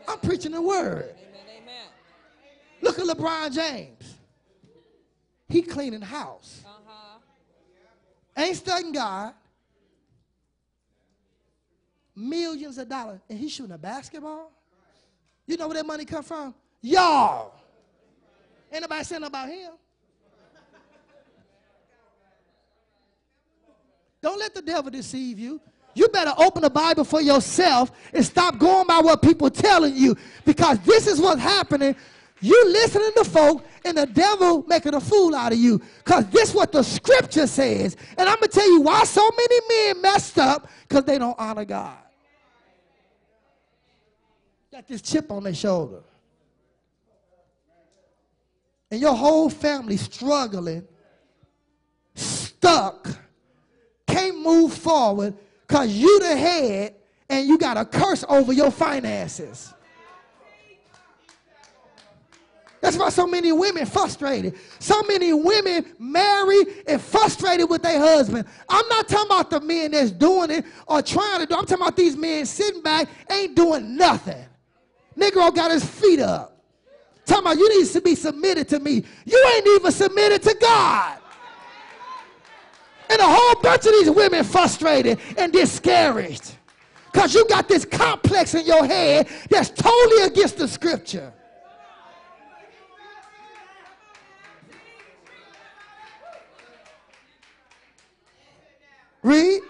I'm 0.07 0.19
preaching 0.19 0.51
the 0.51 0.62
word. 0.62 1.15
Amen, 1.17 1.88
Look 2.81 3.00
at 3.00 3.05
LeBron 3.05 3.53
James. 3.53 4.16
He 5.50 5.62
cleaning 5.62 6.01
house. 6.01 6.62
Uh-huh. 6.66 7.20
Ain't 8.36 8.58
studying 8.58 8.92
God. 8.92 9.34
Millions 12.16 12.77
of 12.77 12.89
dollars. 12.89 13.20
And 13.30 13.39
he's 13.39 13.51
shooting 13.51 13.72
a 13.72 13.77
basketball? 13.77 14.51
You 15.46 15.58
know 15.58 15.68
where 15.68 15.77
that 15.77 15.86
money 15.86 16.06
come 16.06 16.24
from? 16.24 16.54
Y'all. 16.82 17.54
Ain't 18.72 18.82
nobody 18.82 19.04
saying 19.04 19.24
about 19.24 19.50
him. 19.50 19.72
Don't 24.22 24.39
let 24.39 24.54
the 24.54 24.62
devil 24.62 24.92
deceive 24.92 25.39
you. 25.39 25.62
You 25.94 26.08
better 26.10 26.34
open 26.38 26.62
the 26.62 26.70
Bible 26.70 27.04
for 27.04 27.22
yourself 27.22 27.92
and 28.13 28.24
stop 28.24 28.60
going 28.60 28.86
by 28.86 29.00
what 29.00 29.22
people 29.22 29.50
telling 29.50 29.96
you 29.96 30.16
because 30.46 30.80
this 30.80 31.08
is 31.08 31.20
what's 31.20 31.42
happening. 31.42 31.96
You 32.39 32.70
listening 32.70 33.12
to 33.17 33.24
folk 33.24 33.65
and 33.84 33.98
the 33.98 34.06
devil 34.06 34.63
making 34.67 34.94
a 34.94 35.01
fool 35.01 35.36
out 35.36 35.53
of 35.53 35.58
you 35.58 35.82
because 36.03 36.27
this 36.29 36.50
is 36.50 36.56
what 36.56 36.72
the 36.72 36.84
scripture 36.84 37.48
says. 37.48 37.96
And 38.17 38.29
I'm 38.29 38.36
going 38.36 38.50
to 38.50 38.60
tell 38.60 38.70
you 38.70 38.82
why 38.82 39.03
so 39.06 39.27
many 39.36 39.60
men 39.70 40.01
messed 40.01 40.38
up 40.38 40.70
because 40.88 41.06
they 41.06 41.17
don't 41.17 41.38
honor 41.39 41.65
God 41.65 41.98
got 44.77 44.88
this 44.88 45.01
chip 45.01 45.32
on 45.32 45.44
their 45.44 45.56
shoulder. 45.56 46.03
And 48.91 49.01
your 49.01 49.15
whole 49.15 49.50
family 49.50 49.98
struggling, 49.98 50.88
stuck, 52.13 53.10
can't 54.06 54.39
move 54.39 54.72
forward 54.72 55.34
because 55.67 55.89
you 55.89 56.20
the 56.20 56.38
head 56.38 56.94
and 57.27 57.48
you 57.48 57.58
got 57.58 57.77
a 57.77 57.86
curse 57.86 58.24
over 58.29 58.53
your 58.53 58.70
finances. 58.70 59.74
That's 62.88 62.96
why 62.96 63.10
so 63.10 63.27
many 63.27 63.51
women 63.51 63.86
frustrated. 63.86 64.56
So 64.79 65.01
many 65.10 65.34
women 65.34 65.88
marry 66.00 66.58
and 66.88 67.01
frustrated 67.01 67.70
with 67.70 67.84
their 67.84 68.00
husband. 68.00 68.48
I'm 68.70 68.88
not 68.88 69.10
talking 69.10 69.25
about 69.25 69.50
the 69.50 69.60
men 69.60 69.91
that's 69.91 70.10
doing 70.10 70.51
it 70.51 70.63
or 70.88 71.01
trying 71.01 71.41
to 71.41 71.46
do. 71.46 71.53
I'm 71.53 71.65
talking 71.65 71.82
about 71.82 71.98
these 71.98 72.15
men 72.15 72.46
sitting 72.46 72.82
back, 72.82 73.10
ain't 73.29 73.58
doing 73.58 73.98
nothing. 73.98 74.41
Negro 75.17 75.53
got 75.53 75.70
his 75.70 75.84
feet 75.84 76.22
up. 76.22 76.63
Talking 77.25 77.44
about 77.44 77.58
you 77.58 77.77
need 77.77 77.89
to 77.89 78.00
be 78.00 78.15
submitted 78.15 78.70
to 78.70 78.79
me. 78.79 79.03
You 79.25 79.51
ain't 79.53 79.67
even 79.67 79.91
submitted 79.91 80.41
to 80.44 80.56
God. 80.56 81.17
And 83.10 83.20
a 83.20 83.27
whole 83.27 83.62
bunch 83.62 83.86
of 83.86 83.91
these 83.91 84.10
women 84.10 84.46
frustrated 84.46 85.20
and 85.38 85.51
discouraged. 85.51 86.56
Because 87.12 87.36
you 87.36 87.46
got 87.50 87.67
this 87.67 87.84
complex 87.84 88.56
in 88.56 88.65
your 88.65 88.86
head 88.86 89.27
that's 89.50 89.72
totally 89.72 90.24
against 90.24 90.58
the 90.58 90.70
scripture. 90.70 91.34
Read. 99.27 99.62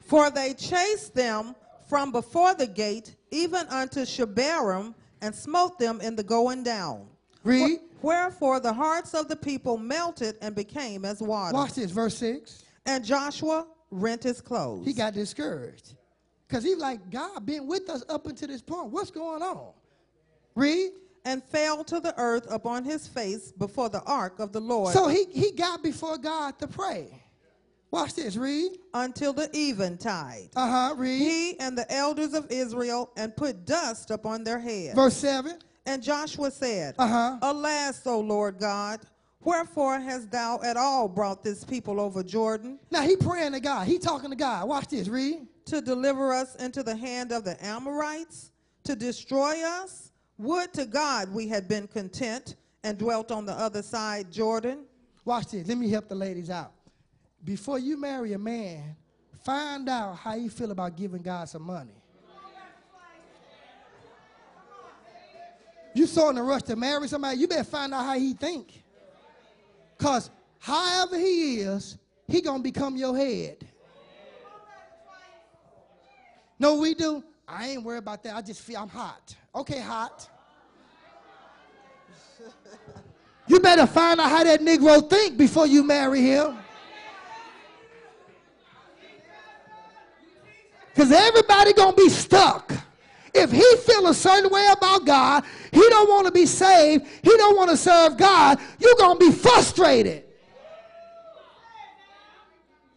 For 0.00 0.30
they 0.30 0.54
chased 0.54 1.14
them 1.14 1.54
from 1.88 2.12
before 2.12 2.54
the 2.54 2.66
gate 2.66 3.16
even 3.30 3.66
unto 3.68 4.00
Shebarim, 4.00 4.94
and 5.22 5.34
smote 5.34 5.78
them 5.78 6.00
in 6.00 6.16
the 6.16 6.22
going 6.22 6.62
down. 6.62 7.06
Read. 7.44 7.80
Wherefore 8.02 8.60
the 8.60 8.72
hearts 8.72 9.12
of 9.12 9.28
the 9.28 9.36
people 9.36 9.76
melted 9.76 10.36
and 10.40 10.54
became 10.54 11.04
as 11.04 11.20
water. 11.20 11.54
Watch 11.54 11.74
this, 11.74 11.90
verse 11.90 12.16
6. 12.16 12.64
And 12.86 13.04
Joshua 13.04 13.66
rent 13.90 14.22
his 14.22 14.40
clothes. 14.40 14.86
He 14.86 14.94
got 14.94 15.12
discouraged. 15.12 15.94
Because 16.48 16.64
he's 16.64 16.78
like, 16.78 17.10
God 17.10 17.44
been 17.44 17.66
with 17.66 17.88
us 17.90 18.02
up 18.08 18.26
until 18.26 18.48
this 18.48 18.62
point. 18.62 18.90
What's 18.90 19.10
going 19.10 19.42
on? 19.42 19.72
Read. 20.54 20.92
And 21.26 21.44
fell 21.44 21.84
to 21.84 22.00
the 22.00 22.14
earth 22.16 22.46
upon 22.50 22.84
his 22.84 23.06
face 23.06 23.52
before 23.52 23.90
the 23.90 24.02
ark 24.04 24.38
of 24.38 24.52
the 24.52 24.60
Lord. 24.60 24.94
So 24.94 25.08
he, 25.08 25.26
he 25.30 25.52
got 25.52 25.82
before 25.82 26.16
God 26.16 26.58
to 26.60 26.66
pray. 26.66 27.19
Watch 27.90 28.14
this, 28.14 28.36
read. 28.36 28.72
Until 28.94 29.32
the 29.32 29.50
eventide. 29.52 30.50
Uh 30.54 30.70
huh, 30.70 30.94
read. 30.96 31.18
He 31.18 31.58
and 31.58 31.76
the 31.76 31.90
elders 31.92 32.34
of 32.34 32.50
Israel 32.50 33.10
and 33.16 33.36
put 33.36 33.66
dust 33.66 34.10
upon 34.10 34.44
their 34.44 34.58
heads. 34.58 34.94
Verse 34.94 35.16
7. 35.16 35.58
And 35.86 36.02
Joshua 36.02 36.50
said, 36.50 36.94
Uh 36.98 37.08
huh. 37.08 37.38
Alas, 37.42 38.06
O 38.06 38.20
Lord 38.20 38.58
God, 38.58 39.00
wherefore 39.40 39.98
hast 39.98 40.30
thou 40.30 40.60
at 40.62 40.76
all 40.76 41.08
brought 41.08 41.42
this 41.42 41.64
people 41.64 42.00
over 42.00 42.22
Jordan? 42.22 42.78
Now 42.90 43.02
he 43.02 43.16
praying 43.16 43.52
to 43.52 43.60
God. 43.60 43.88
He 43.88 43.98
talking 43.98 44.30
to 44.30 44.36
God. 44.36 44.68
Watch 44.68 44.88
this, 44.88 45.08
read. 45.08 45.46
To 45.66 45.80
deliver 45.80 46.32
us 46.32 46.56
into 46.56 46.82
the 46.82 46.96
hand 46.96 47.32
of 47.32 47.44
the 47.44 47.62
Amorites, 47.64 48.52
to 48.84 48.94
destroy 48.94 49.62
us? 49.64 50.12
Would 50.38 50.72
to 50.74 50.86
God 50.86 51.32
we 51.32 51.48
had 51.48 51.68
been 51.68 51.86
content 51.86 52.56
and 52.82 52.96
dwelt 52.96 53.30
on 53.30 53.44
the 53.46 53.52
other 53.52 53.82
side 53.82 54.32
Jordan. 54.32 54.84
Watch 55.24 55.48
this. 55.48 55.68
Let 55.68 55.76
me 55.76 55.90
help 55.90 56.08
the 56.08 56.14
ladies 56.14 56.50
out 56.50 56.72
before 57.44 57.78
you 57.78 57.96
marry 57.96 58.32
a 58.32 58.38
man, 58.38 58.96
find 59.44 59.88
out 59.88 60.16
how 60.16 60.34
you 60.34 60.50
feel 60.50 60.70
about 60.70 60.96
giving 60.96 61.22
God 61.22 61.48
some 61.48 61.62
money. 61.62 61.94
You 65.92 66.06
so 66.06 66.30
in 66.30 66.38
a 66.38 66.42
rush 66.42 66.62
to 66.64 66.76
marry 66.76 67.08
somebody, 67.08 67.38
you 67.38 67.48
better 67.48 67.64
find 67.64 67.92
out 67.92 68.04
how 68.04 68.18
he 68.18 68.32
think. 68.32 68.84
Because 69.98 70.30
however 70.58 71.18
he 71.18 71.60
is, 71.60 71.98
he 72.28 72.40
gonna 72.40 72.62
become 72.62 72.96
your 72.96 73.16
head. 73.16 73.66
No, 76.58 76.76
we 76.76 76.94
do. 76.94 77.24
I 77.48 77.70
ain't 77.70 77.82
worried 77.82 77.98
about 77.98 78.22
that. 78.22 78.36
I 78.36 78.42
just 78.42 78.60
feel 78.60 78.78
I'm 78.78 78.88
hot. 78.88 79.34
Okay, 79.54 79.80
hot. 79.80 80.28
you 83.48 83.58
better 83.58 83.86
find 83.86 84.20
out 84.20 84.30
how 84.30 84.44
that 84.44 84.60
Negro 84.60 85.08
think 85.08 85.36
before 85.36 85.66
you 85.66 85.82
marry 85.82 86.20
him. 86.20 86.56
Because 91.00 91.14
everybody 91.14 91.72
gonna 91.72 91.96
be 91.96 92.10
stuck. 92.10 92.74
If 93.32 93.50
he 93.50 93.64
feel 93.86 94.08
a 94.08 94.12
certain 94.12 94.50
way 94.50 94.68
about 94.70 95.06
God, 95.06 95.44
he 95.72 95.80
don't 95.80 96.10
want 96.10 96.26
to 96.26 96.30
be 96.30 96.44
saved, 96.44 97.06
he 97.22 97.30
don't 97.38 97.56
want 97.56 97.70
to 97.70 97.76
serve 97.78 98.18
God, 98.18 98.58
you're 98.78 98.96
gonna 98.98 99.18
be 99.18 99.32
frustrated. 99.32 100.24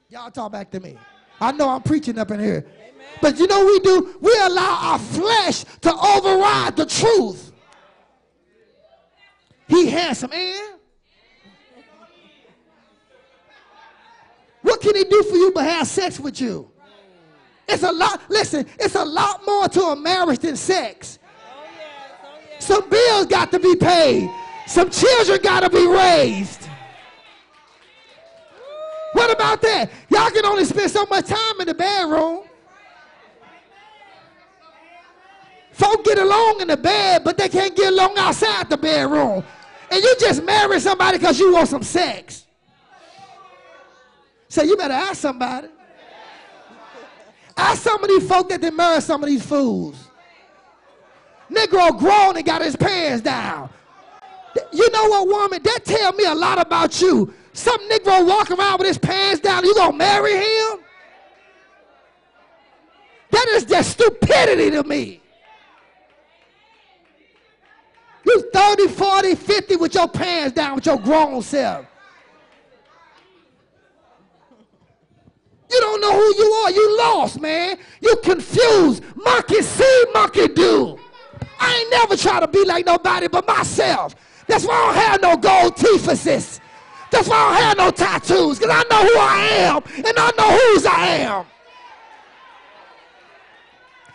Y'all 0.09 0.29
talk 0.29 0.51
back 0.51 0.69
to 0.71 0.81
me. 0.81 0.97
I 1.39 1.53
know 1.53 1.69
I'm 1.69 1.81
preaching 1.81 2.19
up 2.19 2.29
in 2.31 2.41
here. 2.41 2.65
Amen. 2.75 3.19
But 3.21 3.39
you 3.39 3.47
know 3.47 3.65
we 3.65 3.79
do? 3.79 4.17
We 4.19 4.37
allow 4.41 4.79
our 4.81 4.99
flesh 4.99 5.63
to 5.63 5.93
override 5.93 6.75
the 6.75 6.85
truth. 6.85 7.53
He 9.69 9.87
handsome, 9.87 10.33
and 10.33 10.77
what 14.61 14.81
can 14.81 14.93
he 14.93 15.05
do 15.05 15.23
for 15.23 15.37
you 15.37 15.53
but 15.55 15.63
have 15.63 15.87
sex 15.87 16.19
with 16.19 16.41
you? 16.41 16.72
It's 17.67 17.83
a 17.83 17.91
lot, 17.91 18.21
listen, 18.29 18.65
it's 18.79 18.95
a 18.95 19.05
lot 19.05 19.45
more 19.45 19.67
to 19.69 19.81
a 19.81 19.95
marriage 19.95 20.39
than 20.39 20.55
sex. 20.55 21.19
Some 22.59 22.89
bills 22.89 23.25
got 23.25 23.51
to 23.51 23.59
be 23.59 23.75
paid. 23.75 24.29
Some 24.67 24.89
children 24.89 25.41
got 25.41 25.61
to 25.61 25.69
be 25.69 25.85
raised. 25.85 26.69
What 29.13 29.31
about 29.31 29.61
that? 29.61 29.91
Y'all 30.09 30.29
can 30.31 30.45
only 30.45 30.65
spend 30.65 30.89
so 30.89 31.05
much 31.05 31.27
time 31.27 31.59
in 31.59 31.67
the 31.67 31.73
bedroom. 31.73 32.41
Folk 35.71 36.05
get 36.05 36.17
along 36.19 36.61
in 36.61 36.67
the 36.67 36.77
bed, 36.77 37.23
but 37.23 37.37
they 37.37 37.49
can't 37.49 37.75
get 37.75 37.93
along 37.93 38.17
outside 38.17 38.69
the 38.69 38.77
bedroom. 38.77 39.43
And 39.91 40.03
you 40.03 40.15
just 40.19 40.43
marry 40.43 40.79
somebody 40.79 41.17
because 41.17 41.39
you 41.39 41.53
want 41.53 41.67
some 41.67 41.83
sex. 41.83 42.45
So 44.47 44.63
you 44.63 44.77
better 44.77 44.93
ask 44.93 45.15
somebody. 45.15 45.67
Ask 47.55 47.83
some 47.83 48.03
of 48.03 48.09
these 48.09 48.27
folk 48.27 48.49
that 48.49 48.61
marry 48.61 49.01
some 49.01 49.23
of 49.23 49.29
these 49.29 49.45
fools. 49.45 50.09
Negro 51.51 51.97
grown 51.97 52.35
and 52.35 52.45
got 52.45 52.61
his 52.61 52.75
pants 52.75 53.21
down. 53.21 53.69
You 54.71 54.89
know 54.91 55.07
what, 55.09 55.27
woman? 55.27 55.61
That 55.63 55.85
tell 55.85 56.13
me 56.13 56.25
a 56.25 56.33
lot 56.33 56.59
about 56.59 56.99
you. 57.01 57.33
Some 57.53 57.79
Negro 57.89 58.25
walk 58.25 58.49
around 58.51 58.79
with 58.79 58.87
his 58.87 58.97
pants 58.97 59.39
down, 59.39 59.63
you 59.63 59.75
gonna 59.75 59.95
marry 59.95 60.33
him? 60.33 60.79
That 63.31 63.47
is 63.49 63.65
just 63.65 63.91
stupidity 63.91 64.71
to 64.71 64.83
me. 64.83 65.21
You 68.25 68.49
30, 68.53 68.87
40, 68.87 69.35
50 69.35 69.75
with 69.75 69.93
your 69.95 70.07
pants 70.07 70.55
down 70.55 70.75
with 70.75 70.85
your 70.85 70.97
grown 70.97 71.41
self. 71.41 71.85
You 75.73 75.79
don't 75.79 76.01
know 76.01 76.13
who 76.13 76.35
you 76.37 76.51
are. 76.51 76.71
You 76.71 76.97
lost, 76.99 77.41
man. 77.41 77.77
You 77.99 78.15
confused. 78.17 79.03
Monkey 79.15 79.61
see, 79.63 80.05
monkey 80.13 80.47
do. 80.47 80.99
I 81.59 81.79
ain't 81.79 81.89
never 81.89 82.15
try 82.15 82.39
to 82.39 82.47
be 82.47 82.63
like 82.63 82.85
nobody 82.85 83.27
but 83.27 83.47
myself. 83.47 84.15
That's 84.45 84.65
why 84.65 84.75
I 84.75 84.85
don't 84.85 84.95
have 84.95 85.21
no 85.21 85.37
gold 85.37 85.75
teethuses. 85.75 86.59
That's 87.09 87.27
why 87.27 87.35
I 87.35 87.49
don't 87.49 87.63
have 87.63 87.77
no 87.77 87.91
tattoos, 87.91 88.59
because 88.59 88.71
I 88.73 88.83
know 88.89 89.01
who 89.01 89.17
I 89.17 89.47
am, 89.61 89.83
and 89.97 90.13
I 90.17 90.31
know 90.37 90.51
whose 90.57 90.85
I 90.85 91.05
am. 91.07 91.45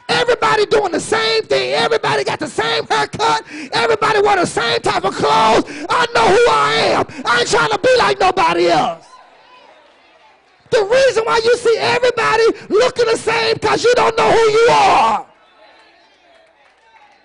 Everybody 0.08 0.66
doing 0.66 0.92
the 0.92 1.00
same 1.00 1.42
thing. 1.44 1.74
Everybody 1.74 2.24
got 2.24 2.38
the 2.38 2.46
same 2.46 2.86
haircut. 2.86 3.44
Everybody 3.72 4.20
wear 4.20 4.36
the 4.36 4.46
same 4.46 4.80
type 4.80 5.04
of 5.04 5.14
clothes. 5.14 5.64
I 5.88 6.06
know 6.14 6.26
who 6.28 6.44
I 6.50 6.74
am. 6.92 7.24
I 7.26 7.40
ain't 7.40 7.48
trying 7.48 7.70
to 7.70 7.78
be 7.78 7.94
like 7.98 8.18
nobody 8.20 8.68
else. 8.68 9.06
The 10.70 10.84
reason 10.84 11.24
why 11.24 11.40
you 11.42 11.56
see 11.56 11.76
everybody 11.78 12.44
looking 12.68 13.06
the 13.06 13.16
same 13.16 13.54
because 13.54 13.82
you 13.82 13.92
don't 13.94 14.16
know 14.16 14.30
who 14.30 14.38
you 14.38 14.68
are. 14.70 15.26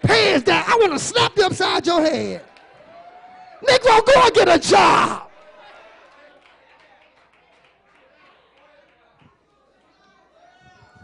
Hands 0.04 0.44
down. 0.44 0.64
I 0.68 0.76
want 0.80 0.94
to 0.94 1.00
slap 1.00 1.36
you 1.38 1.46
upside 1.46 1.86
your 1.86 2.02
head. 2.02 2.44
Negro, 3.68 4.06
go 4.06 4.14
and 4.16 4.34
get 4.34 4.50
a 4.50 4.60
job. 4.60 5.30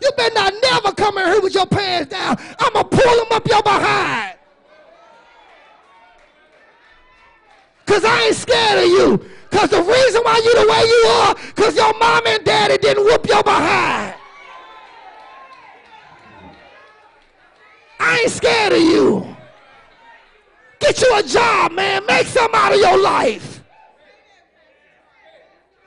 You 0.02 0.12
better 0.16 0.34
not 0.34 0.54
never 0.62 0.92
come 0.94 1.18
in 1.18 1.26
here 1.26 1.42
with 1.42 1.54
your 1.54 1.66
pants 1.66 2.12
down. 2.12 2.38
I'm 2.60 2.74
going 2.74 2.90
to 2.90 2.98
pull 2.98 3.16
them 3.16 3.28
up 3.32 3.48
your 3.48 3.62
behind. 3.62 4.38
Because 7.86 8.06
I 8.06 8.26
ain't 8.28 8.36
scared 8.36 8.84
of 8.84 8.90
you. 8.90 9.30
Because 9.50 9.70
the 9.70 9.82
reason 9.82 10.22
why 10.24 10.42
you 10.44 10.54
the 10.54 10.68
way 10.70 10.84
you 10.88 11.10
are, 11.10 11.36
because 11.56 11.76
your 11.76 11.98
mom 11.98 12.26
and 12.28 12.44
daddy 12.44 12.78
didn't 12.78 13.04
whoop 13.04 13.28
your 13.28 13.44
behind. 13.44 14.16
I 18.00 18.20
ain't 18.22 18.32
scared 18.32 18.74
of 18.74 18.80
you. 18.80 19.36
Get 20.80 21.02
you 21.02 21.18
a 21.18 21.24
job, 21.24 21.74
man. 21.74 22.06
Make 22.06 22.28
some 22.28 22.54
out 22.54 22.74
of 22.74 22.80
your 22.80 22.98
life. 23.02 23.64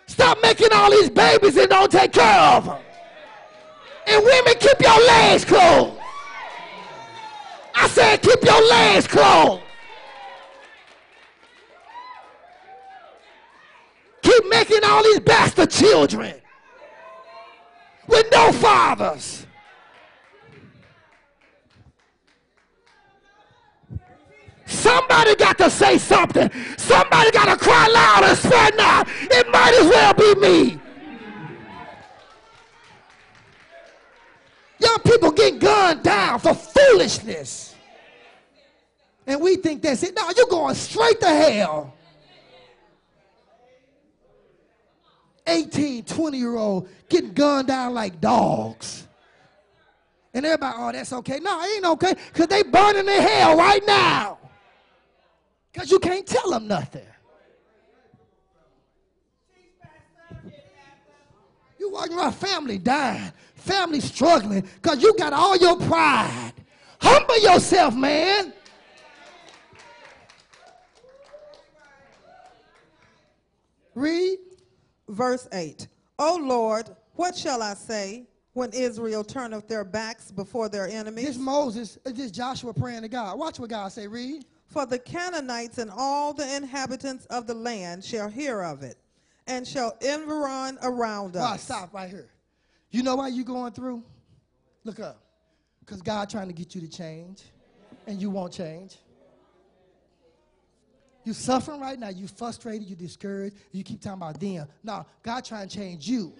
Stop 0.06 0.38
making 0.42 0.68
all 0.72 0.90
these 0.90 1.08
babies 1.08 1.56
and 1.56 1.68
don't 1.68 1.90
take 1.90 2.12
care 2.12 2.40
of 2.40 2.66
them. 2.66 2.78
And 4.06 4.22
women, 4.24 4.54
keep 4.60 4.80
your 4.80 5.06
legs 5.06 5.44
closed. 5.44 5.98
I 7.74 7.88
said, 7.88 8.20
keep 8.20 8.42
your 8.44 8.68
legs 8.68 9.06
closed. 9.06 9.62
Keep 14.22 14.41
making 14.52 14.84
all 14.84 15.02
these 15.02 15.20
bastard 15.20 15.70
children 15.70 16.34
with 18.06 18.26
no 18.30 18.52
fathers. 18.52 19.46
Somebody 24.66 25.34
got 25.36 25.58
to 25.58 25.70
say 25.70 25.98
something. 25.98 26.50
Somebody 26.76 27.30
got 27.30 27.46
to 27.46 27.56
cry 27.56 27.86
loud 27.88 28.24
and 28.24 28.38
spare 28.38 28.70
now. 28.76 29.04
It 29.38 29.50
might 29.50 29.74
as 29.74 29.86
well 29.88 30.14
be 30.14 30.34
me. 30.40 30.80
Young 34.78 34.98
people 35.04 35.30
getting 35.30 35.58
gunned 35.58 36.02
down 36.02 36.40
for 36.40 36.54
foolishness. 36.54 37.74
And 39.26 39.40
we 39.40 39.56
think 39.56 39.82
that's 39.82 40.02
it. 40.02 40.14
No, 40.16 40.28
you're 40.36 40.46
going 40.46 40.74
straight 40.74 41.20
to 41.20 41.28
hell. 41.28 41.94
18, 45.52 46.04
20 46.04 46.38
year 46.38 46.56
old 46.56 46.88
getting 47.08 47.32
gunned 47.32 47.68
down 47.68 47.94
like 47.94 48.20
dogs. 48.20 49.06
And 50.34 50.46
everybody, 50.46 50.76
oh, 50.78 50.92
that's 50.92 51.12
okay. 51.12 51.38
No, 51.40 51.60
it 51.62 51.76
ain't 51.76 51.84
okay 51.84 52.14
because 52.32 52.46
they 52.46 52.62
burning 52.62 53.06
in 53.06 53.22
hell 53.22 53.56
right 53.56 53.86
now. 53.86 54.38
Because 55.72 55.90
you 55.90 55.98
can't 55.98 56.26
tell 56.26 56.50
them 56.50 56.66
nothing. 56.66 57.02
You 61.78 61.90
walking 61.90 62.16
around 62.16 62.32
family 62.32 62.78
dying, 62.78 63.32
family 63.56 64.00
struggling 64.00 64.60
because 64.80 65.02
you 65.02 65.14
got 65.16 65.32
all 65.32 65.56
your 65.56 65.76
pride. 65.76 66.52
Humble 67.00 67.38
yourself, 67.40 67.94
man. 67.94 68.52
Read. 73.94 74.38
Verse 75.12 75.46
eight. 75.52 75.82
8 75.82 75.88
O 76.18 76.36
Lord, 76.42 76.88
what 77.14 77.36
shall 77.36 77.62
I 77.62 77.74
say 77.74 78.26
when 78.54 78.70
Israel 78.72 79.22
turneth 79.22 79.68
their 79.68 79.84
backs 79.84 80.30
before 80.30 80.68
their 80.68 80.88
enemies? 80.88 81.26
This 81.26 81.38
Moses, 81.38 81.98
uh, 82.06 82.12
this 82.12 82.30
Joshua 82.30 82.72
praying 82.72 83.02
to 83.02 83.08
God. 83.08 83.38
Watch 83.38 83.60
what 83.60 83.70
God 83.70 83.92
say. 83.92 84.06
Read. 84.06 84.46
For 84.68 84.86
the 84.86 84.98
Canaanites 84.98 85.76
and 85.76 85.90
all 85.94 86.32
the 86.32 86.56
inhabitants 86.56 87.26
of 87.26 87.46
the 87.46 87.52
land 87.52 88.02
shall 88.02 88.30
hear 88.30 88.62
of 88.62 88.82
it, 88.82 88.96
and 89.46 89.68
shall 89.68 89.96
environ 90.00 90.78
around 90.82 91.36
us. 91.36 91.42
Right, 91.42 91.60
stop 91.60 91.92
right 91.92 92.08
here. 92.08 92.30
You 92.90 93.02
know 93.02 93.16
why 93.16 93.28
you 93.28 93.44
going 93.44 93.72
through? 93.72 94.02
Look 94.84 94.98
up. 94.98 95.22
Because 95.80 96.00
God 96.00 96.30
trying 96.30 96.48
to 96.48 96.54
get 96.54 96.74
you 96.74 96.80
to 96.80 96.88
change, 96.88 97.42
and 98.06 98.18
you 98.18 98.30
won't 98.30 98.52
change. 98.52 98.96
You 101.24 101.32
suffering 101.32 101.80
right 101.80 101.98
now. 101.98 102.08
You 102.08 102.26
frustrated. 102.26 102.88
You 102.88 102.96
discouraged. 102.96 103.56
You 103.70 103.84
keep 103.84 104.00
talking 104.00 104.20
about 104.20 104.40
them. 104.40 104.66
No, 104.82 105.06
God 105.22 105.44
trying 105.44 105.68
to 105.68 105.74
change 105.76 106.08
you. 106.08 106.32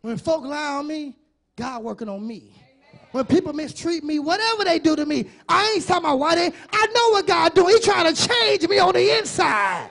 When 0.00 0.18
folk 0.18 0.44
lie 0.44 0.74
on 0.74 0.86
me, 0.86 1.16
God 1.56 1.82
working 1.82 2.08
on 2.08 2.26
me. 2.26 2.52
When 3.12 3.24
people 3.24 3.52
mistreat 3.52 4.02
me, 4.02 4.18
whatever 4.18 4.64
they 4.64 4.78
do 4.78 4.96
to 4.96 5.06
me, 5.06 5.30
I 5.48 5.72
ain't 5.74 5.86
talking 5.86 6.04
about 6.04 6.18
why 6.18 6.34
they. 6.34 6.52
I 6.72 6.86
know 6.86 7.10
what 7.10 7.26
God 7.26 7.54
doing. 7.54 7.74
He 7.74 7.80
trying 7.80 8.12
to 8.12 8.28
change 8.28 8.68
me 8.68 8.78
on 8.80 8.92
the 8.92 9.18
inside. 9.18 9.88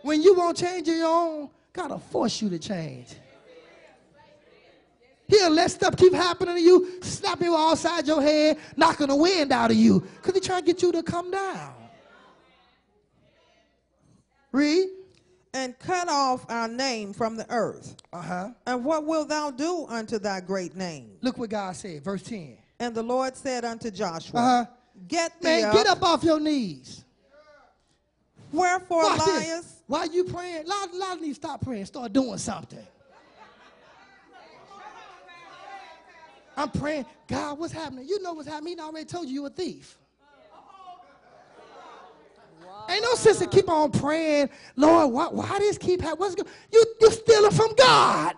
When 0.00 0.22
you 0.22 0.34
won't 0.34 0.56
change 0.56 0.88
your 0.88 1.06
own, 1.06 1.50
God 1.72 1.90
will 1.90 1.98
force 1.98 2.42
you 2.42 2.48
to 2.48 2.58
change. 2.58 3.14
Let 5.50 5.70
stuff 5.70 5.96
keep 5.96 6.12
happening 6.12 6.56
to 6.56 6.60
you, 6.60 7.00
slap 7.02 7.40
you 7.40 7.56
outside 7.56 8.06
your 8.06 8.22
head, 8.22 8.58
knocking 8.76 9.08
the 9.08 9.16
wind 9.16 9.52
out 9.52 9.70
of 9.70 9.76
you, 9.76 10.00
because 10.00 10.34
he 10.34 10.40
trying 10.40 10.60
to 10.62 10.66
get 10.66 10.82
you 10.82 10.92
to 10.92 11.02
come 11.02 11.30
down. 11.30 11.74
Read. 14.52 14.88
and 15.54 15.78
cut 15.78 16.08
off 16.08 16.46
our 16.50 16.68
name 16.68 17.12
from 17.12 17.36
the 17.36 17.46
earth. 17.50 17.96
Uh-huh. 18.12 18.50
And 18.66 18.84
what 18.84 19.04
wilt 19.06 19.28
thou 19.28 19.50
do 19.50 19.86
unto 19.88 20.18
thy 20.18 20.40
great 20.40 20.74
name? 20.76 21.10
Look 21.20 21.36
what 21.38 21.50
God 21.50 21.76
said, 21.76 22.02
verse 22.02 22.22
10. 22.22 22.56
And 22.80 22.94
the 22.94 23.02
Lord 23.02 23.36
said 23.36 23.64
unto 23.64 23.90
Joshua, 23.90 24.40
Uh-huh. 24.40 24.66
Get 25.08 25.40
thee 25.40 25.48
Man, 25.48 25.64
up. 25.66 25.72
get 25.74 25.86
up 25.86 26.02
off 26.02 26.22
your 26.22 26.38
knees. 26.40 27.04
Wherefore 28.52 29.04
Watch 29.04 29.26
liest 29.26 29.82
Why 29.86 30.04
you 30.04 30.24
praying? 30.24 30.64
A 30.64 30.68
lot, 30.68 30.94
lot 30.94 31.16
of 31.18 31.24
you 31.24 31.32
stop 31.34 31.62
praying. 31.62 31.86
Start 31.86 32.12
doing 32.12 32.36
something. 32.38 32.86
I'm 36.56 36.70
praying, 36.70 37.06
God, 37.28 37.58
what's 37.58 37.72
happening? 37.72 38.06
You 38.08 38.22
know 38.22 38.34
what's 38.34 38.48
happening. 38.48 38.76
He 38.76 38.80
already 38.82 39.06
told 39.06 39.28
you 39.28 39.34
you're 39.34 39.46
a 39.46 39.50
thief. 39.50 39.98
Ain't 42.88 43.02
no 43.02 43.14
sense 43.14 43.38
to 43.38 43.46
keep 43.46 43.68
on 43.68 43.90
praying, 43.90 44.50
Lord, 44.76 45.12
why, 45.12 45.26
why 45.28 45.58
this 45.58 45.78
keep 45.78 46.00
happening? 46.00 46.20
What's 46.20 46.34
going 46.34 46.48
You, 46.70 46.84
you're 47.00 47.10
stealing 47.10 47.52
from 47.52 47.74
God. 47.76 48.34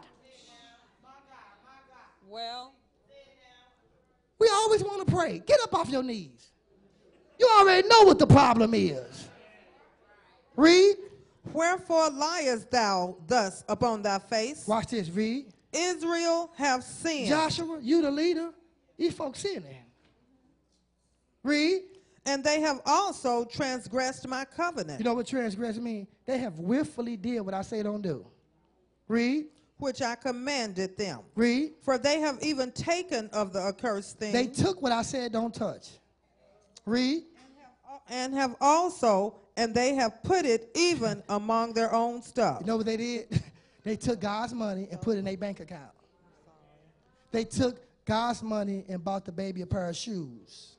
Well, 2.29 2.73
We 4.39 4.49
always 4.49 4.83
want 4.83 5.07
to 5.07 5.13
pray. 5.13 5.39
Get 5.47 5.61
up 5.63 5.75
off 5.75 5.89
your 5.89 6.03
knees. 6.03 6.51
You 7.39 7.49
already 7.59 7.87
know 7.89 8.03
what 8.03 8.19
the 8.19 8.27
problem 8.27 8.75
is. 8.75 9.29
Read. 10.57 10.97
wherefore 11.53 12.11
liest 12.11 12.71
thou 12.71 13.17
thus 13.27 13.65
upon 13.69 14.03
thy 14.03 14.19
face? 14.19 14.67
Watch 14.67 14.89
this. 14.89 15.09
Read. 15.11 15.47
Israel 15.75 16.51
have 16.57 16.83
sinned. 16.83 17.29
Joshua, 17.29 17.79
you 17.83 18.03
the 18.03 18.11
leader. 18.11 18.51
These 18.97 19.15
folks 19.15 19.41
sinning. 19.41 19.77
Read. 21.43 21.83
And 22.27 22.43
they 22.43 22.61
have 22.61 22.81
also 22.87 23.45
transgressed 23.45 24.27
my 24.27 24.47
covenant, 24.47 24.99
You 24.99 25.05
know 25.05 25.15
what 25.15 25.27
transgress 25.27 25.77
mean? 25.77 26.07
They 26.25 26.39
have 26.39 26.59
willfully 26.59 27.17
did 27.17 27.41
what 27.43 27.53
I 27.53 27.63
say 27.63 27.83
don't 27.83 28.01
do. 28.01 28.27
Read. 29.09 29.47
which 29.77 30.01
I 30.01 30.15
commanded 30.15 30.97
them. 30.97 31.21
Read. 31.35 31.73
For 31.83 31.99
they 31.99 32.21
have 32.21 32.39
even 32.43 32.73
taken 32.73 33.29
of 33.31 33.53
the 33.53 33.61
accursed 33.61 34.19
thing, 34.19 34.33
They 34.33 34.47
took 34.47 34.81
what 34.81 34.93
I 34.93 35.03
said 35.03 35.33
don't 35.33 35.55
touch. 35.55 35.89
Read. 36.87 37.25
and 38.09 38.33
have 38.35 38.57
also, 38.61 39.37
and 39.57 39.75
they 39.75 39.95
have 39.95 40.23
put 40.23 40.47
it 40.47 40.71
even 40.75 41.23
among 41.29 41.75
their 41.75 41.93
own 41.93 42.23
stuff. 42.23 42.61
You 42.61 42.67
know 42.67 42.77
what 42.79 42.87
they 42.87 42.97
did? 42.97 43.43
they 43.85 43.97
took 43.97 44.21
God's 44.21 44.53
money 44.55 44.89
and 44.91 45.01
put 45.01 45.17
it 45.17 45.19
in 45.21 45.25
their 45.27 45.37
bank 45.37 45.61
account. 45.61 45.93
They 47.31 47.45
took 47.45 47.81
God's 48.05 48.43
money 48.43 48.85
and 48.89 49.05
bought 49.05 49.25
the 49.25 49.33
baby 49.33 49.63
a 49.63 49.67
pair 49.67 49.89
of 49.89 49.97
shoes. 49.97 50.77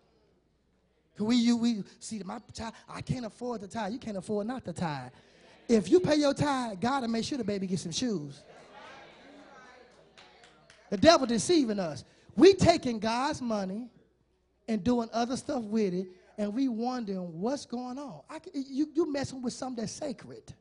We, 1.17 1.37
you, 1.37 1.55
we 1.55 1.83
see 1.99 2.21
my 2.25 2.39
child. 2.53 2.73
I 2.89 3.01
can't 3.01 3.25
afford 3.25 3.61
the 3.61 3.67
tie. 3.67 3.87
You 3.87 3.99
can't 3.99 4.17
afford 4.17 4.47
not 4.47 4.65
the 4.65 4.73
tie. 4.73 5.11
If 5.67 5.89
you 5.89 5.99
pay 5.99 6.15
your 6.15 6.33
tie, 6.33 6.75
God 6.79 7.01
will 7.01 7.09
make 7.09 7.23
sure 7.23 7.37
the 7.37 7.43
baby 7.43 7.67
gets 7.67 7.83
some 7.83 7.91
shoes. 7.91 8.43
The 10.89 10.97
devil 10.97 11.25
deceiving 11.25 11.79
us. 11.79 12.03
We 12.35 12.53
taking 12.53 12.99
God's 12.99 13.41
money 13.41 13.89
and 14.67 14.83
doing 14.83 15.09
other 15.13 15.37
stuff 15.37 15.63
with 15.63 15.93
it, 15.93 16.07
and 16.37 16.53
we 16.53 16.67
wondering 16.67 17.39
what's 17.39 17.65
going 17.65 17.97
on. 17.97 18.21
I, 18.29 18.39
you 18.53 18.89
you 18.93 19.11
messing 19.11 19.41
with 19.41 19.53
something 19.53 19.83
that's 19.83 19.93
sacred. 19.93 20.53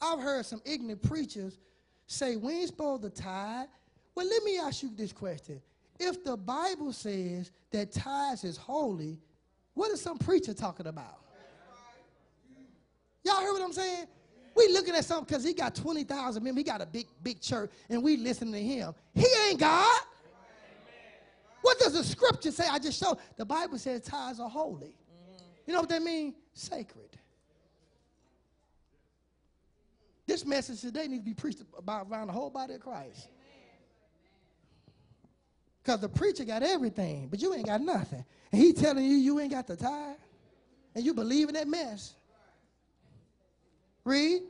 I've 0.00 0.20
heard 0.20 0.44
some 0.46 0.60
ignorant 0.64 1.02
preachers 1.02 1.58
say 2.06 2.36
we 2.36 2.60
ain't 2.60 2.68
supposed 2.68 3.02
to 3.02 3.10
tithe. 3.10 3.68
Well, 4.14 4.26
let 4.26 4.42
me 4.44 4.58
ask 4.58 4.82
you 4.82 4.90
this 4.94 5.12
question. 5.12 5.60
If 5.98 6.24
the 6.24 6.36
Bible 6.36 6.92
says 6.92 7.50
that 7.70 7.92
tithes 7.92 8.44
is 8.44 8.56
holy, 8.56 9.18
what 9.74 9.90
is 9.90 10.00
some 10.00 10.18
preacher 10.18 10.54
talking 10.54 10.86
about? 10.86 11.20
Y'all 13.24 13.40
hear 13.40 13.52
what 13.52 13.62
I'm 13.62 13.72
saying? 13.72 14.06
We 14.54 14.68
looking 14.68 14.94
at 14.94 15.04
something 15.04 15.26
because 15.26 15.44
he 15.44 15.52
got 15.52 15.74
20,000 15.74 16.42
members. 16.42 16.60
He 16.60 16.64
got 16.64 16.80
a 16.80 16.86
big, 16.86 17.06
big 17.22 17.40
church, 17.40 17.70
and 17.90 18.02
we 18.02 18.16
listening 18.16 18.54
to 18.54 18.62
him. 18.62 18.94
He 19.14 19.26
ain't 19.48 19.60
God. 19.60 20.00
What 21.60 21.78
does 21.78 21.94
the 21.94 22.04
scripture 22.04 22.52
say? 22.52 22.64
I 22.70 22.78
just 22.78 23.02
showed. 23.02 23.18
The 23.36 23.44
Bible 23.44 23.76
says 23.78 24.02
tithes 24.02 24.38
are 24.38 24.48
holy. 24.48 24.94
You 25.66 25.74
know 25.74 25.80
what 25.80 25.88
that 25.88 26.02
means? 26.02 26.36
Sacred. 26.52 27.18
This 30.26 30.44
message 30.44 30.80
today 30.80 31.06
needs 31.06 31.22
to 31.22 31.24
be 31.24 31.34
preached 31.34 31.62
about 31.78 32.08
around 32.10 32.26
the 32.26 32.32
whole 32.32 32.50
body 32.50 32.74
of 32.74 32.80
Christ. 32.80 33.28
Because 35.82 36.00
the 36.00 36.08
preacher 36.08 36.44
got 36.44 36.64
everything, 36.64 37.28
but 37.28 37.40
you 37.40 37.54
ain't 37.54 37.66
got 37.66 37.80
nothing. 37.80 38.24
And 38.50 38.60
he 38.60 38.72
telling 38.72 39.04
you 39.04 39.16
you 39.16 39.38
ain't 39.38 39.52
got 39.52 39.68
the 39.68 39.76
tithe, 39.76 40.16
and 40.96 41.04
you 41.04 41.14
believe 41.14 41.48
in 41.48 41.54
that 41.54 41.68
mess. 41.68 42.14
Read. 44.04 44.42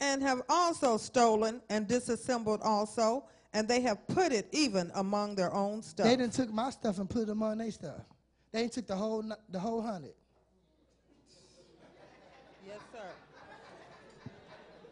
and 0.00 0.22
have 0.22 0.42
also 0.48 0.96
stolen 0.96 1.60
and 1.68 1.88
disassembled 1.88 2.60
also, 2.62 3.24
and 3.52 3.66
they 3.66 3.80
have 3.80 4.06
put 4.06 4.32
it 4.32 4.46
even 4.52 4.90
among 4.94 5.34
their 5.34 5.52
own 5.52 5.82
stuff. 5.82 6.06
They 6.06 6.16
didn't 6.16 6.34
took 6.34 6.52
my 6.52 6.70
stuff 6.70 6.98
and 6.98 7.10
put 7.10 7.22
it 7.22 7.30
among 7.30 7.58
their 7.58 7.70
stuff. 7.70 8.02
They 8.52 8.68
took 8.68 8.86
the 8.86 8.94
whole 8.96 9.24
the 9.48 9.58
whole 9.58 9.82
hundred. 9.82 10.14
yes, 12.66 12.78
sir. 12.92 13.00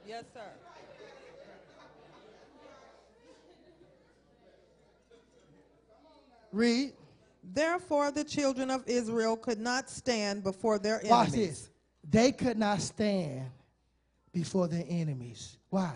Yes, 0.06 0.24
sir. 0.32 0.40
Read. 6.52 6.92
Therefore, 7.42 8.10
the 8.10 8.24
children 8.24 8.70
of 8.70 8.82
Israel 8.86 9.36
could 9.36 9.60
not 9.60 9.90
stand 9.90 10.42
before 10.42 10.78
their 10.78 10.96
enemies. 10.96 11.10
Watch 11.10 11.30
this. 11.30 11.70
They 12.08 12.32
could 12.32 12.56
not 12.56 12.80
stand 12.80 13.50
before 14.32 14.68
their 14.68 14.84
enemies. 14.88 15.58
Why? 15.70 15.92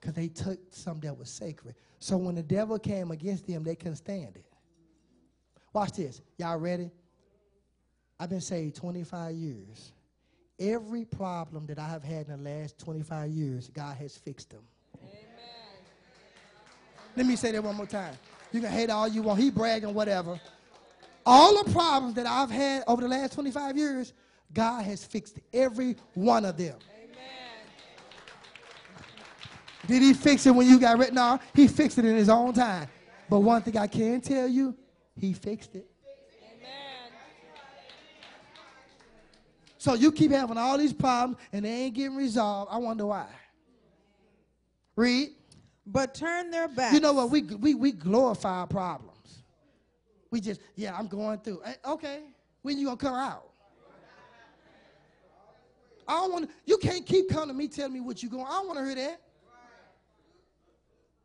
Because 0.00 0.14
they 0.14 0.28
took 0.28 0.58
something 0.70 1.08
that 1.08 1.18
was 1.18 1.30
sacred. 1.30 1.74
So 1.98 2.16
when 2.16 2.34
the 2.34 2.42
devil 2.42 2.78
came 2.78 3.10
against 3.10 3.46
them, 3.46 3.64
they 3.64 3.76
couldn't 3.76 3.96
stand 3.96 4.36
it. 4.36 4.46
Watch 5.72 5.92
this. 5.92 6.20
Y'all 6.38 6.58
ready? 6.58 6.90
I've 8.18 8.30
been 8.30 8.40
saved 8.40 8.76
25 8.76 9.34
years. 9.34 9.92
Every 10.58 11.04
problem 11.04 11.66
that 11.66 11.78
I 11.78 11.88
have 11.88 12.02
had 12.02 12.28
in 12.28 12.42
the 12.42 12.50
last 12.50 12.78
25 12.78 13.30
years, 13.30 13.68
God 13.68 13.96
has 13.96 14.16
fixed 14.16 14.50
them. 14.50 14.62
Amen. 15.00 15.12
Let 17.16 17.26
me 17.26 17.36
say 17.36 17.52
that 17.52 17.62
one 17.62 17.74
more 17.74 17.86
time. 17.86 18.14
You 18.52 18.60
can 18.60 18.70
hate 18.70 18.90
all 18.90 19.08
you 19.08 19.22
want. 19.22 19.40
He 19.40 19.50
bragging, 19.50 19.92
whatever. 19.94 20.38
All 21.24 21.62
the 21.62 21.70
problems 21.72 22.14
that 22.14 22.26
I've 22.26 22.50
had 22.50 22.84
over 22.86 23.00
the 23.02 23.08
last 23.08 23.32
25 23.32 23.76
years, 23.76 24.12
God 24.52 24.84
has 24.84 25.04
fixed 25.04 25.38
every 25.52 25.96
one 26.14 26.44
of 26.44 26.56
them. 26.56 26.76
Amen. 26.94 27.16
Did 29.86 30.02
he 30.02 30.12
fix 30.14 30.46
it 30.46 30.54
when 30.54 30.68
you 30.68 30.78
got 30.78 30.98
written 30.98 31.18
off? 31.18 31.42
He 31.54 31.66
fixed 31.66 31.98
it 31.98 32.04
in 32.04 32.16
his 32.16 32.28
own 32.28 32.52
time. 32.52 32.88
But 33.30 33.40
one 33.40 33.62
thing 33.62 33.78
I 33.78 33.86
can 33.86 34.20
tell 34.20 34.46
you, 34.46 34.76
he 35.16 35.32
fixed 35.32 35.74
it. 35.74 35.91
So 39.82 39.94
you 39.94 40.12
keep 40.12 40.30
having 40.30 40.56
all 40.56 40.78
these 40.78 40.92
problems 40.92 41.38
and 41.52 41.64
they 41.64 41.68
ain't 41.68 41.94
getting 41.96 42.14
resolved. 42.14 42.70
I 42.72 42.78
wonder 42.78 43.04
why. 43.04 43.26
Read. 44.94 45.30
But 45.84 46.14
turn 46.14 46.52
their 46.52 46.68
back. 46.68 46.92
You 46.92 47.00
know 47.00 47.12
what? 47.12 47.30
We, 47.30 47.42
we, 47.42 47.74
we 47.74 47.90
glorify 47.90 48.60
our 48.60 48.68
problems. 48.68 49.42
We 50.30 50.40
just, 50.40 50.60
yeah, 50.76 50.96
I'm 50.96 51.08
going 51.08 51.40
through. 51.40 51.62
Eh, 51.64 51.74
Okay, 51.84 52.20
when 52.62 52.78
you 52.78 52.84
gonna 52.84 52.96
come 52.96 53.14
out? 53.16 53.42
I 56.06 56.12
don't 56.12 56.32
want 56.32 56.50
you 56.64 56.78
can't 56.78 57.04
keep 57.04 57.28
coming 57.28 57.48
to 57.48 57.54
me 57.54 57.66
telling 57.66 57.92
me 57.94 57.98
what 57.98 58.22
you're 58.22 58.30
going. 58.30 58.46
I 58.46 58.50
don't 58.50 58.68
want 58.68 58.78
to 58.78 58.84
hear 58.84 58.94
that. 58.94 59.20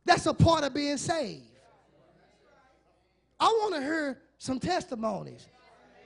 That's 0.03 0.25
a 0.25 0.33
part 0.33 0.63
of 0.63 0.73
being 0.73 0.97
saved. 0.97 1.43
I 3.39 3.45
want 3.45 3.75
to 3.75 3.81
hear 3.81 4.17
some 4.39 4.59
testimonies. 4.59 5.45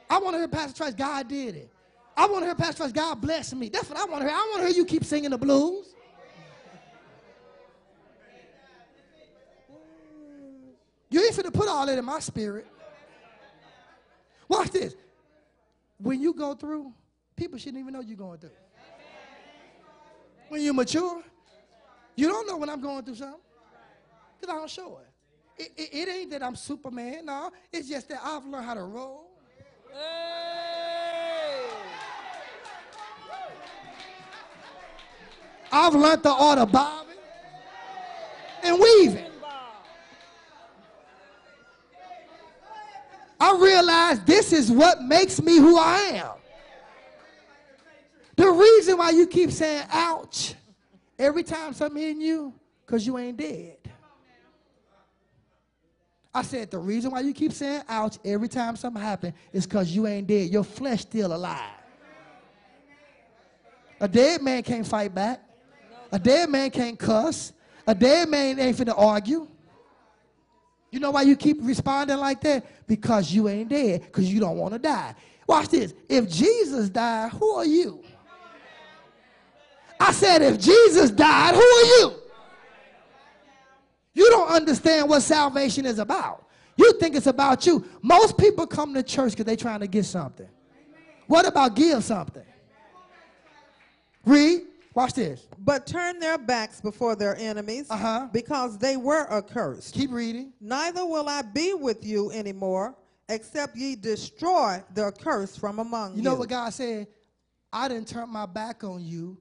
I 0.10 0.20
want 0.20 0.34
to 0.34 0.40
hear 0.40 0.50
Pastor 0.50 0.76
Trice, 0.76 0.96
God 0.96 1.30
did 1.30 1.56
it. 1.56 1.72
I 2.22 2.26
want 2.28 2.44
to 2.44 2.46
hear 2.46 2.56
Pastor 2.56 2.88
God 2.90 3.20
bless 3.20 3.52
me. 3.52 3.70
That's 3.70 3.90
what 3.90 3.98
I 3.98 4.06
want 4.06 4.22
to 4.22 4.28
hear. 4.28 4.38
I 4.38 4.48
want 4.52 4.62
to 4.62 4.68
hear 4.68 4.78
you 4.78 4.86
keep 4.86 5.04
singing 5.04 5.32
the 5.32 5.40
blues. 5.40 5.96
You 11.10 11.26
ain't 11.26 11.34
finna 11.34 11.52
put 11.52 11.68
all 11.68 11.84
that 11.88 11.98
in 11.98 12.06
my 12.06 12.20
spirit. 12.20 12.68
Watch 14.48 14.70
this. 14.70 14.96
When 15.98 16.22
you 16.22 16.36
go 16.36 16.54
through, 16.54 16.94
people 17.36 17.58
shouldn't 17.58 17.80
even 17.80 17.92
know 17.92 18.02
you're 18.02 18.16
going 18.16 18.38
through. 18.38 18.52
When 20.50 20.62
you 20.62 20.74
mature, 20.74 21.24
you 22.16 22.28
don't 22.28 22.48
know 22.48 22.58
when 22.58 22.70
I'm 22.70 22.82
going 22.82 23.04
through 23.04 23.16
something. 23.16 23.42
Because 24.40 24.56
I 24.56 24.60
don't 24.60 24.70
show 24.70 25.00
it. 25.00 25.64
It, 25.64 25.72
it. 25.76 26.08
it 26.08 26.12
ain't 26.12 26.30
that 26.32 26.44
I'm 26.44 26.56
Superman, 26.56 27.26
no. 27.26 27.50
It's 27.74 27.90
just 27.90 28.10
that 28.10 28.20
I've 28.24 28.46
learned 28.46 28.66
how 28.66 28.76
to 28.76 28.84
roll. 28.84 29.32
I've 35.72 35.96
learned 35.96 36.24
the 36.24 36.32
art 36.32 36.60
of 36.60 36.72
bobbing 36.72 37.16
and 38.64 38.80
weaving. 38.80 39.26
I 43.40 43.58
realize 43.58 44.20
this 44.22 44.54
is 44.54 44.72
what 44.72 45.02
makes 45.02 45.42
me 45.42 45.58
who 45.58 45.78
I 45.78 45.98
am. 46.14 46.32
The 48.36 48.50
reason 48.50 48.98
why 48.98 49.10
you 49.12 49.26
keep 49.26 49.52
saying 49.52 49.84
ouch 49.92 50.54
every 51.18 51.44
time 51.44 51.74
something 51.74 52.02
hitting 52.02 52.22
you, 52.22 52.54
because 52.86 53.06
you 53.06 53.18
ain't 53.18 53.38
dead. 53.38 53.78
I 56.34 56.44
said 56.44 56.72
the 56.72 56.78
reason 56.78 57.12
why 57.12 57.22
you 57.22 57.34
keep 57.34 57.52
saying 57.52 57.82
ouch 57.90 58.18
every 58.24 58.48
time 58.48 58.76
something 58.76 59.02
happens 59.02 59.34
is 59.52 59.66
because 59.66 59.94
you 59.94 60.08
ain't 60.08 60.28
dead. 60.28 60.50
Your 60.50 60.64
flesh 60.64 61.02
still 61.02 61.34
alive. 61.34 61.60
A 64.00 64.08
dead 64.08 64.42
man 64.42 64.64
can't 64.64 64.88
fight 64.88 65.14
back. 65.14 65.42
A 66.12 66.20
dead 66.20 66.50
man 66.50 66.70
can't 66.70 67.00
cuss. 67.00 67.54
A 67.88 67.96
dead 67.96 68.30
man 68.30 68.60
ain't 68.60 68.78
finna 68.78 68.94
argue. 68.98 69.48
You 70.92 71.00
know 71.00 71.12
why 71.12 71.22
you 71.22 71.36
keep 71.36 71.58
responding 71.62 72.18
like 72.18 72.42
that? 72.42 72.66
Because 72.86 73.32
you 73.32 73.48
ain't 73.48 73.70
dead, 73.70 74.04
because 74.04 74.32
you 74.32 74.40
don't 74.40 74.58
want 74.58 74.74
to 74.74 74.80
die. 74.80 75.16
Watch 75.48 75.70
this. 75.70 75.94
If 76.10 76.30
Jesus 76.30 76.90
died, 76.90 77.32
who 77.32 77.50
are 77.52 77.66
you? 77.66 78.04
I 80.00 80.12
said, 80.12 80.42
if 80.42 80.60
Jesus 80.60 81.12
died, 81.12 81.56
who 81.56 81.62
are 81.62 81.86
you? 81.86 82.14
You 84.14 84.30
don't 84.30 84.50
understand 84.50 85.08
what 85.08 85.22
salvation 85.22 85.86
is 85.86 86.00
about. 86.00 86.46
You 86.76 86.94
think 86.94 87.16
it's 87.16 87.28
about 87.28 87.66
you. 87.66 87.86
Most 88.02 88.38
people 88.38 88.68
come 88.68 88.94
to 88.94 89.04
church 89.04 89.32
because 89.32 89.46
they're 89.46 89.56
trying 89.56 89.80
to 89.82 89.88
get 89.88 90.06
something. 90.06 90.48
What 91.28 91.48
about 91.48 91.76
give 91.76 92.04
something? 92.04 92.44
Read. 94.26 94.64
Watch 94.94 95.14
this. 95.14 95.48
But 95.58 95.88
turn 95.88 96.20
their 96.20 96.38
backs 96.38 96.82
before 96.82 97.16
their 97.16 97.36
enemies, 97.38 97.88
Uh-huh. 97.90 98.28
because 98.34 98.78
they 98.78 98.98
were 98.98 99.32
accursed. 99.32 99.94
Keep 99.94 100.12
reading. 100.12 100.52
Neither 100.60 101.06
will 101.06 101.30
I 101.30 101.44
be 101.44 101.74
with 101.74 102.06
you 102.06 102.30
anymore, 102.32 102.96
except 103.30 103.78
ye 103.78 103.96
destroy 103.96 104.84
the 104.94 105.12
curse 105.14 105.56
from 105.56 105.80
among 105.80 106.12
you. 106.12 106.18
You 106.18 106.24
know 106.24 106.36
what 106.36 106.50
God 106.50 106.74
said? 106.74 107.08
I 107.72 107.88
didn't 107.88 108.10
turn 108.10 108.30
my 108.30 108.46
back 108.46 108.84
on 108.84 109.02
you 109.06 109.38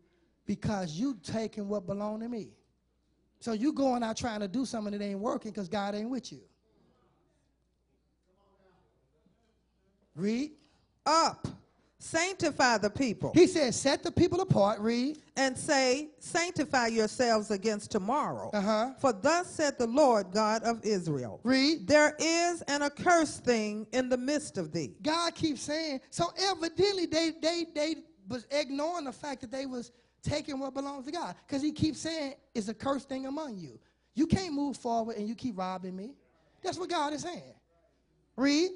because 0.46 0.92
you 0.92 1.18
taking 1.22 1.68
what 1.68 1.84
belonged 1.84 2.22
to 2.22 2.28
me. 2.28 2.52
So 3.40 3.52
you 3.52 3.72
going 3.72 4.04
out 4.04 4.16
trying 4.16 4.40
to 4.40 4.48
do 4.48 4.64
something 4.64 4.92
that 4.96 5.02
ain't 5.04 5.18
working 5.18 5.50
because 5.50 5.68
God 5.68 5.96
ain't 5.96 6.10
with 6.10 6.30
you. 6.30 6.42
Read. 10.14 10.52
Up, 11.06 11.48
sanctify 12.00 12.78
the 12.78 12.90
people, 12.90 13.30
He 13.34 13.46
said, 13.46 13.74
set 13.74 14.02
the 14.02 14.10
people 14.10 14.40
apart. 14.40 14.80
Read. 14.80 15.18
and 15.36 15.56
say, 15.56 16.08
Sanctify 16.18 16.88
yourselves 16.88 17.50
against 17.50 17.90
tomorrow. 17.90 18.50
Uh-huh. 18.52 18.90
For 18.98 19.12
thus 19.12 19.48
said 19.48 19.78
the 19.78 19.86
Lord 19.86 20.32
God 20.32 20.62
of 20.64 20.84
Israel 20.84 21.40
Read. 21.44 21.86
There 21.86 22.16
is 22.18 22.62
an 22.62 22.82
accursed 22.82 23.44
thing 23.44 23.86
in 23.92 24.08
the 24.08 24.16
midst 24.16 24.58
of 24.58 24.72
thee. 24.72 24.94
God 25.02 25.34
keeps 25.34 25.60
saying, 25.62 26.00
so 26.10 26.32
evidently 26.38 27.06
they 27.06 27.32
they 27.40 27.66
they 27.74 27.94
was 28.28 28.46
ignoring 28.50 29.04
the 29.04 29.12
fact 29.12 29.40
that 29.42 29.50
they 29.50 29.66
was 29.66 29.92
taking 30.22 30.58
what 30.58 30.72
belongs 30.74 31.06
to 31.06 31.12
God. 31.12 31.34
Because 31.46 31.62
he 31.62 31.72
keeps 31.72 31.98
saying 32.00 32.34
it's 32.54 32.68
a 32.68 32.74
cursed 32.74 33.08
thing 33.08 33.26
among 33.26 33.58
you. 33.58 33.78
You 34.14 34.26
can't 34.26 34.54
move 34.54 34.76
forward 34.76 35.16
and 35.16 35.28
you 35.28 35.34
keep 35.34 35.56
robbing 35.58 35.96
me. 35.96 36.14
That's 36.62 36.78
what 36.78 36.88
God 36.90 37.12
is 37.12 37.22
saying. 37.22 37.54
Read. 38.36 38.70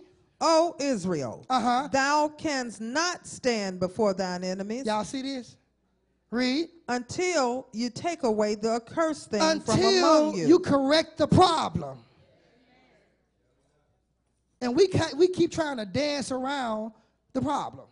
O 0.47 0.77
Israel, 0.79 1.47
Uh-huh. 1.49 1.89
thou 1.91 2.29
canst 2.29 2.79
not 2.81 3.27
stand 3.27 3.81
before 3.81 4.13
thine 4.13 4.45
enemies 4.45 4.85
Y'all 4.85 5.03
see 5.03 5.23
this? 5.23 5.57
Read. 6.31 6.69
until 6.89 7.67
you 7.73 7.89
take 7.89 8.25
away 8.25 8.55
the 8.55 8.73
accursed 8.75 9.31
thing 9.31 9.41
from 9.61 9.75
Until 9.77 9.99
among 9.99 10.37
you. 10.37 10.47
you 10.47 10.59
correct 10.59 11.17
the 11.17 11.27
problem. 11.27 11.97
And 14.61 14.77
we 14.77 14.89
we 15.17 15.29
keep 15.29 15.51
trying 15.51 15.79
to 15.79 15.87
dance 15.87 16.31
around 16.31 16.93
the 17.33 17.41
problem. 17.41 17.87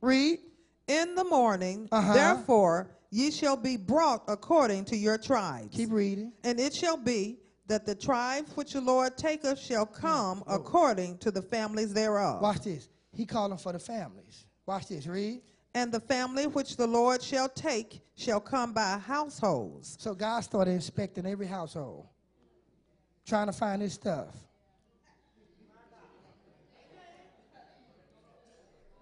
Read. 0.00 0.38
In 0.86 1.14
the 1.16 1.24
morning, 1.24 1.88
Uh-huh. 1.92 2.14
therefore, 2.14 2.88
ye 3.10 3.30
shall 3.30 3.56
be 3.56 3.76
brought 3.76 4.22
according 4.28 4.84
to 4.86 4.96
your 4.96 5.18
tribes. 5.18 5.74
Keep 5.76 5.90
reading. 5.92 6.32
And 6.44 6.58
it 6.60 6.72
shall 6.74 6.96
be 6.96 7.38
that 7.68 7.84
the 7.84 7.94
tribes 7.94 8.56
which 8.56 8.72
the 8.72 8.80
Lord 8.80 9.16
taketh 9.16 9.58
shall 9.58 9.86
mm. 9.86 9.94
come 9.94 10.42
oh. 10.46 10.56
according 10.56 11.18
to 11.18 11.30
the 11.30 11.42
families 11.42 11.92
thereof. 11.92 12.42
Watch 12.42 12.62
this. 12.62 12.88
He 13.12 13.24
calling 13.24 13.58
for 13.58 13.72
the 13.72 13.78
families. 13.78 14.46
Watch 14.66 14.88
this. 14.88 15.06
Read. 15.06 15.42
And 15.74 15.92
the 15.92 16.00
family 16.00 16.46
which 16.46 16.76
the 16.76 16.86
Lord 16.86 17.22
shall 17.22 17.48
take 17.48 18.00
shall 18.16 18.40
come 18.40 18.72
by 18.72 18.98
households. 18.98 19.96
So 20.00 20.14
God 20.14 20.40
started 20.40 20.72
inspecting 20.72 21.26
every 21.26 21.46
household, 21.46 22.06
trying 23.26 23.46
to 23.46 23.52
find 23.52 23.82
his 23.82 23.92
stuff. 23.92 24.34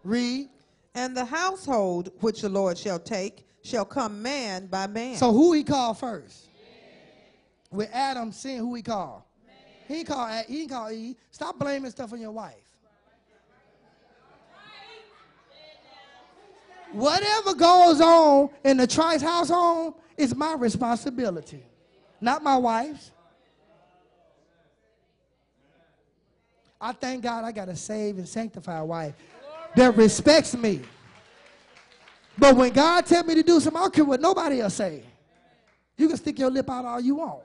Read. 0.02 0.48
And 0.94 1.16
the 1.16 1.24
household 1.24 2.10
which 2.20 2.40
the 2.40 2.48
Lord 2.48 2.78
shall 2.78 2.98
take 2.98 3.46
shall 3.62 3.84
come 3.84 4.22
man 4.22 4.66
by 4.66 4.86
man. 4.86 5.16
So 5.16 5.32
who 5.32 5.52
he 5.52 5.62
called 5.62 5.98
first? 5.98 6.46
With 7.76 7.90
Adam 7.92 8.32
seeing 8.32 8.58
who 8.58 8.74
he 8.74 8.82
called. 8.82 9.22
He 9.86 9.96
ain't 9.96 10.08
call 10.08 10.42
he 10.48 10.66
call 10.66 10.90
Eve. 10.90 11.16
Stop 11.30 11.58
blaming 11.58 11.90
stuff 11.90 12.12
on 12.12 12.20
your 12.20 12.32
wife. 12.32 12.54
Whatever 16.92 17.54
goes 17.54 18.00
on 18.00 18.48
in 18.64 18.78
the 18.78 18.86
Trice 18.86 19.20
household 19.20 19.94
is 20.16 20.34
my 20.34 20.54
responsibility, 20.54 21.62
not 22.20 22.42
my 22.42 22.56
wife's. 22.56 23.10
I 26.80 26.92
thank 26.92 27.22
God 27.22 27.44
I 27.44 27.52
got 27.52 27.68
a 27.68 27.76
saved 27.76 28.18
and 28.18 28.28
sanctified 28.28 28.88
wife 28.88 29.14
that 29.74 29.94
respects 29.96 30.56
me. 30.56 30.80
But 32.38 32.56
when 32.56 32.72
God 32.72 33.04
tell 33.04 33.24
me 33.24 33.34
to 33.34 33.42
do 33.42 33.60
something, 33.60 33.78
I 33.78 33.84
don't 33.84 33.94
care 33.94 34.04
what 34.04 34.20
nobody 34.20 34.60
else 34.60 34.74
say. 34.74 35.02
You 35.98 36.08
can 36.08 36.16
stick 36.16 36.38
your 36.38 36.50
lip 36.50 36.70
out 36.70 36.84
all 36.84 37.00
you 37.00 37.16
want. 37.16 37.42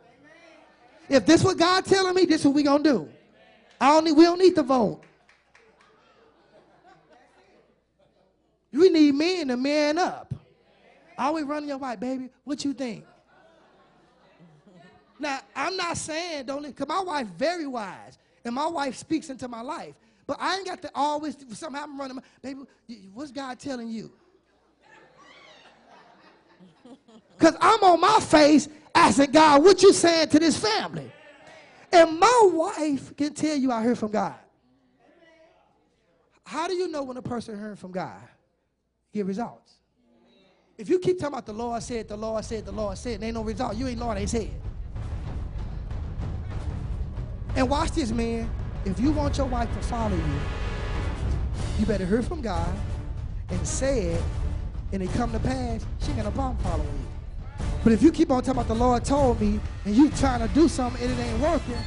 If 1.09 1.25
this 1.25 1.43
what 1.43 1.57
God 1.57 1.85
telling 1.85 2.15
me, 2.15 2.25
this 2.25 2.45
what 2.45 2.53
we 2.53 2.63
gonna 2.63 2.83
do. 2.83 3.09
I 3.79 3.87
don't 3.93 4.05
need, 4.05 4.13
we 4.13 4.23
don't 4.23 4.39
need 4.39 4.55
to 4.55 4.63
vote. 4.63 5.01
We 8.71 8.89
need 8.89 9.15
men 9.15 9.49
to 9.49 9.57
man 9.57 9.97
up. 9.97 10.33
Always 11.17 11.45
running 11.45 11.69
your 11.69 11.77
wife, 11.77 11.99
baby. 11.99 12.29
What 12.43 12.63
you 12.63 12.73
think? 12.73 13.05
Now, 15.19 15.39
I'm 15.55 15.77
not 15.77 15.97
saying 15.97 16.45
don't 16.45 16.65
because 16.65 16.87
my 16.87 17.01
wife 17.01 17.27
very 17.37 17.67
wise, 17.67 18.17
and 18.43 18.55
my 18.55 18.67
wife 18.67 18.95
speaks 18.95 19.29
into 19.29 19.47
my 19.47 19.61
life. 19.61 19.93
But 20.25 20.37
I 20.39 20.57
ain't 20.57 20.65
got 20.65 20.81
to 20.83 20.91
always 20.95 21.35
somehow 21.53 21.83
I'm 21.83 21.99
running. 21.99 22.15
My, 22.15 22.23
baby, 22.41 22.61
what's 23.13 23.31
God 23.31 23.59
telling 23.59 23.89
you? 23.89 24.11
Because 27.37 27.55
I'm 27.59 27.83
on 27.83 27.99
my 27.99 28.19
face 28.19 28.69
asking 28.93 29.31
God, 29.31 29.63
what 29.63 29.81
you 29.81 29.93
saying 29.93 30.29
to 30.29 30.39
this 30.39 30.57
family? 30.57 31.11
And 31.91 32.19
my 32.19 32.49
wife 32.53 33.15
can 33.15 33.33
tell 33.33 33.55
you 33.55 33.71
I 33.71 33.83
heard 33.83 33.97
from 33.97 34.11
God. 34.11 34.35
How 36.45 36.67
do 36.67 36.73
you 36.73 36.89
know 36.89 37.03
when 37.03 37.17
a 37.17 37.21
person 37.21 37.57
heard 37.57 37.79
from 37.79 37.91
God? 37.91 38.21
Get 39.13 39.25
results. 39.25 39.73
If 40.77 40.89
you 40.89 40.99
keep 40.99 41.19
talking 41.19 41.33
about 41.33 41.45
the 41.45 41.53
Lord 41.53 41.81
said, 41.83 42.07
the 42.07 42.17
Lord 42.17 42.43
said, 42.43 42.65
the 42.65 42.71
Lord 42.71 42.97
said, 42.97 43.15
and 43.15 43.23
ain't 43.25 43.35
no 43.35 43.43
result, 43.43 43.75
you 43.75 43.87
ain't 43.87 43.99
Lord 43.99 44.17
ain't 44.17 44.29
said. 44.29 44.49
And 47.55 47.69
watch 47.69 47.91
this, 47.91 48.11
man. 48.11 48.49
If 48.85 48.99
you 48.99 49.11
want 49.11 49.37
your 49.37 49.47
wife 49.47 49.71
to 49.73 49.79
follow 49.81 50.15
you, 50.15 50.39
you 51.77 51.85
better 51.85 52.05
hear 52.05 52.23
from 52.23 52.41
God 52.41 52.73
and 53.49 53.67
say 53.67 54.07
it, 54.07 54.23
and 54.91 55.03
it 55.03 55.11
come 55.11 55.31
to 55.33 55.39
pass, 55.39 55.85
she 55.99 56.07
ain't 56.07 56.17
got 56.17 56.25
no 56.25 56.31
problem 56.31 56.57
following 56.63 56.87
you. 56.87 57.10
But 57.83 57.93
if 57.93 58.03
you 58.03 58.11
keep 58.11 58.29
on 58.29 58.43
talking 58.43 58.61
about 58.61 58.67
the 58.67 58.75
Lord 58.75 59.03
told 59.03 59.41
me, 59.41 59.59
and 59.85 59.95
you 59.95 60.09
trying 60.11 60.47
to 60.47 60.53
do 60.53 60.67
something 60.67 61.01
and 61.01 61.11
it 61.11 61.23
ain't 61.23 61.39
working, 61.39 61.77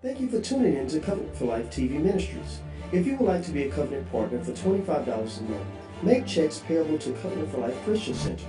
Thank 0.00 0.20
you 0.20 0.28
for 0.28 0.40
tuning 0.40 0.76
in 0.76 0.86
to 0.88 1.00
Covenant 1.00 1.34
for 1.34 1.46
Life 1.46 1.70
TV 1.70 1.92
Ministries. 1.92 2.60
If 2.92 3.06
you 3.06 3.16
would 3.16 3.26
like 3.26 3.42
to 3.46 3.50
be 3.50 3.62
a 3.62 3.70
covenant 3.70 4.12
partner 4.12 4.38
for 4.44 4.52
$25 4.52 5.06
a 5.08 5.42
month, 5.44 5.66
make 6.02 6.26
checks 6.26 6.58
payable 6.58 6.98
to 6.98 7.12
Covenant 7.14 7.50
for 7.50 7.58
Life 7.58 7.82
Christian 7.84 8.14
Center. 8.14 8.44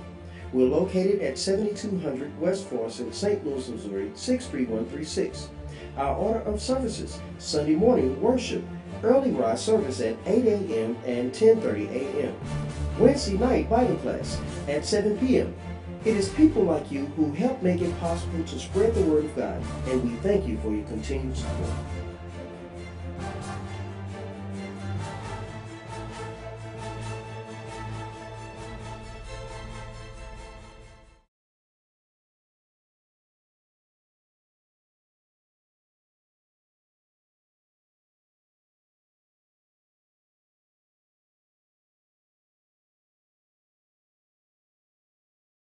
We're 0.52 0.68
located 0.68 1.22
at 1.22 1.38
7200 1.38 2.38
West 2.38 2.68
Florissant, 2.68 3.14
St. 3.14 3.44
Louis, 3.44 3.68
Missouri 3.68 4.12
63136. 4.14 5.48
Our 5.96 6.14
order 6.14 6.40
of 6.40 6.60
services, 6.60 7.18
Sunday 7.38 7.74
morning 7.74 8.20
worship, 8.20 8.62
early 9.02 9.30
rise 9.30 9.64
service 9.64 10.00
at 10.00 10.16
8 10.26 10.44
a.m. 10.46 10.96
and 11.06 11.32
10.30 11.32 11.90
a.m. 11.90 12.34
Wednesday 12.98 13.38
night 13.38 13.68
Bible 13.70 13.96
class 13.96 14.38
at 14.68 14.84
7 14.84 15.18
p.m. 15.18 15.54
It 16.06 16.16
is 16.16 16.28
people 16.28 16.62
like 16.62 16.92
you 16.92 17.06
who 17.16 17.32
help 17.32 17.60
make 17.64 17.80
it 17.80 17.98
possible 17.98 18.44
to 18.44 18.58
spread 18.60 18.94
the 18.94 19.02
word 19.02 19.24
of 19.24 19.34
God, 19.34 19.60
and 19.88 20.04
we 20.04 20.10
thank 20.18 20.46
you 20.46 20.56
for 20.58 20.70
your 20.70 20.84
continued 20.84 21.36
support. 21.36 22.05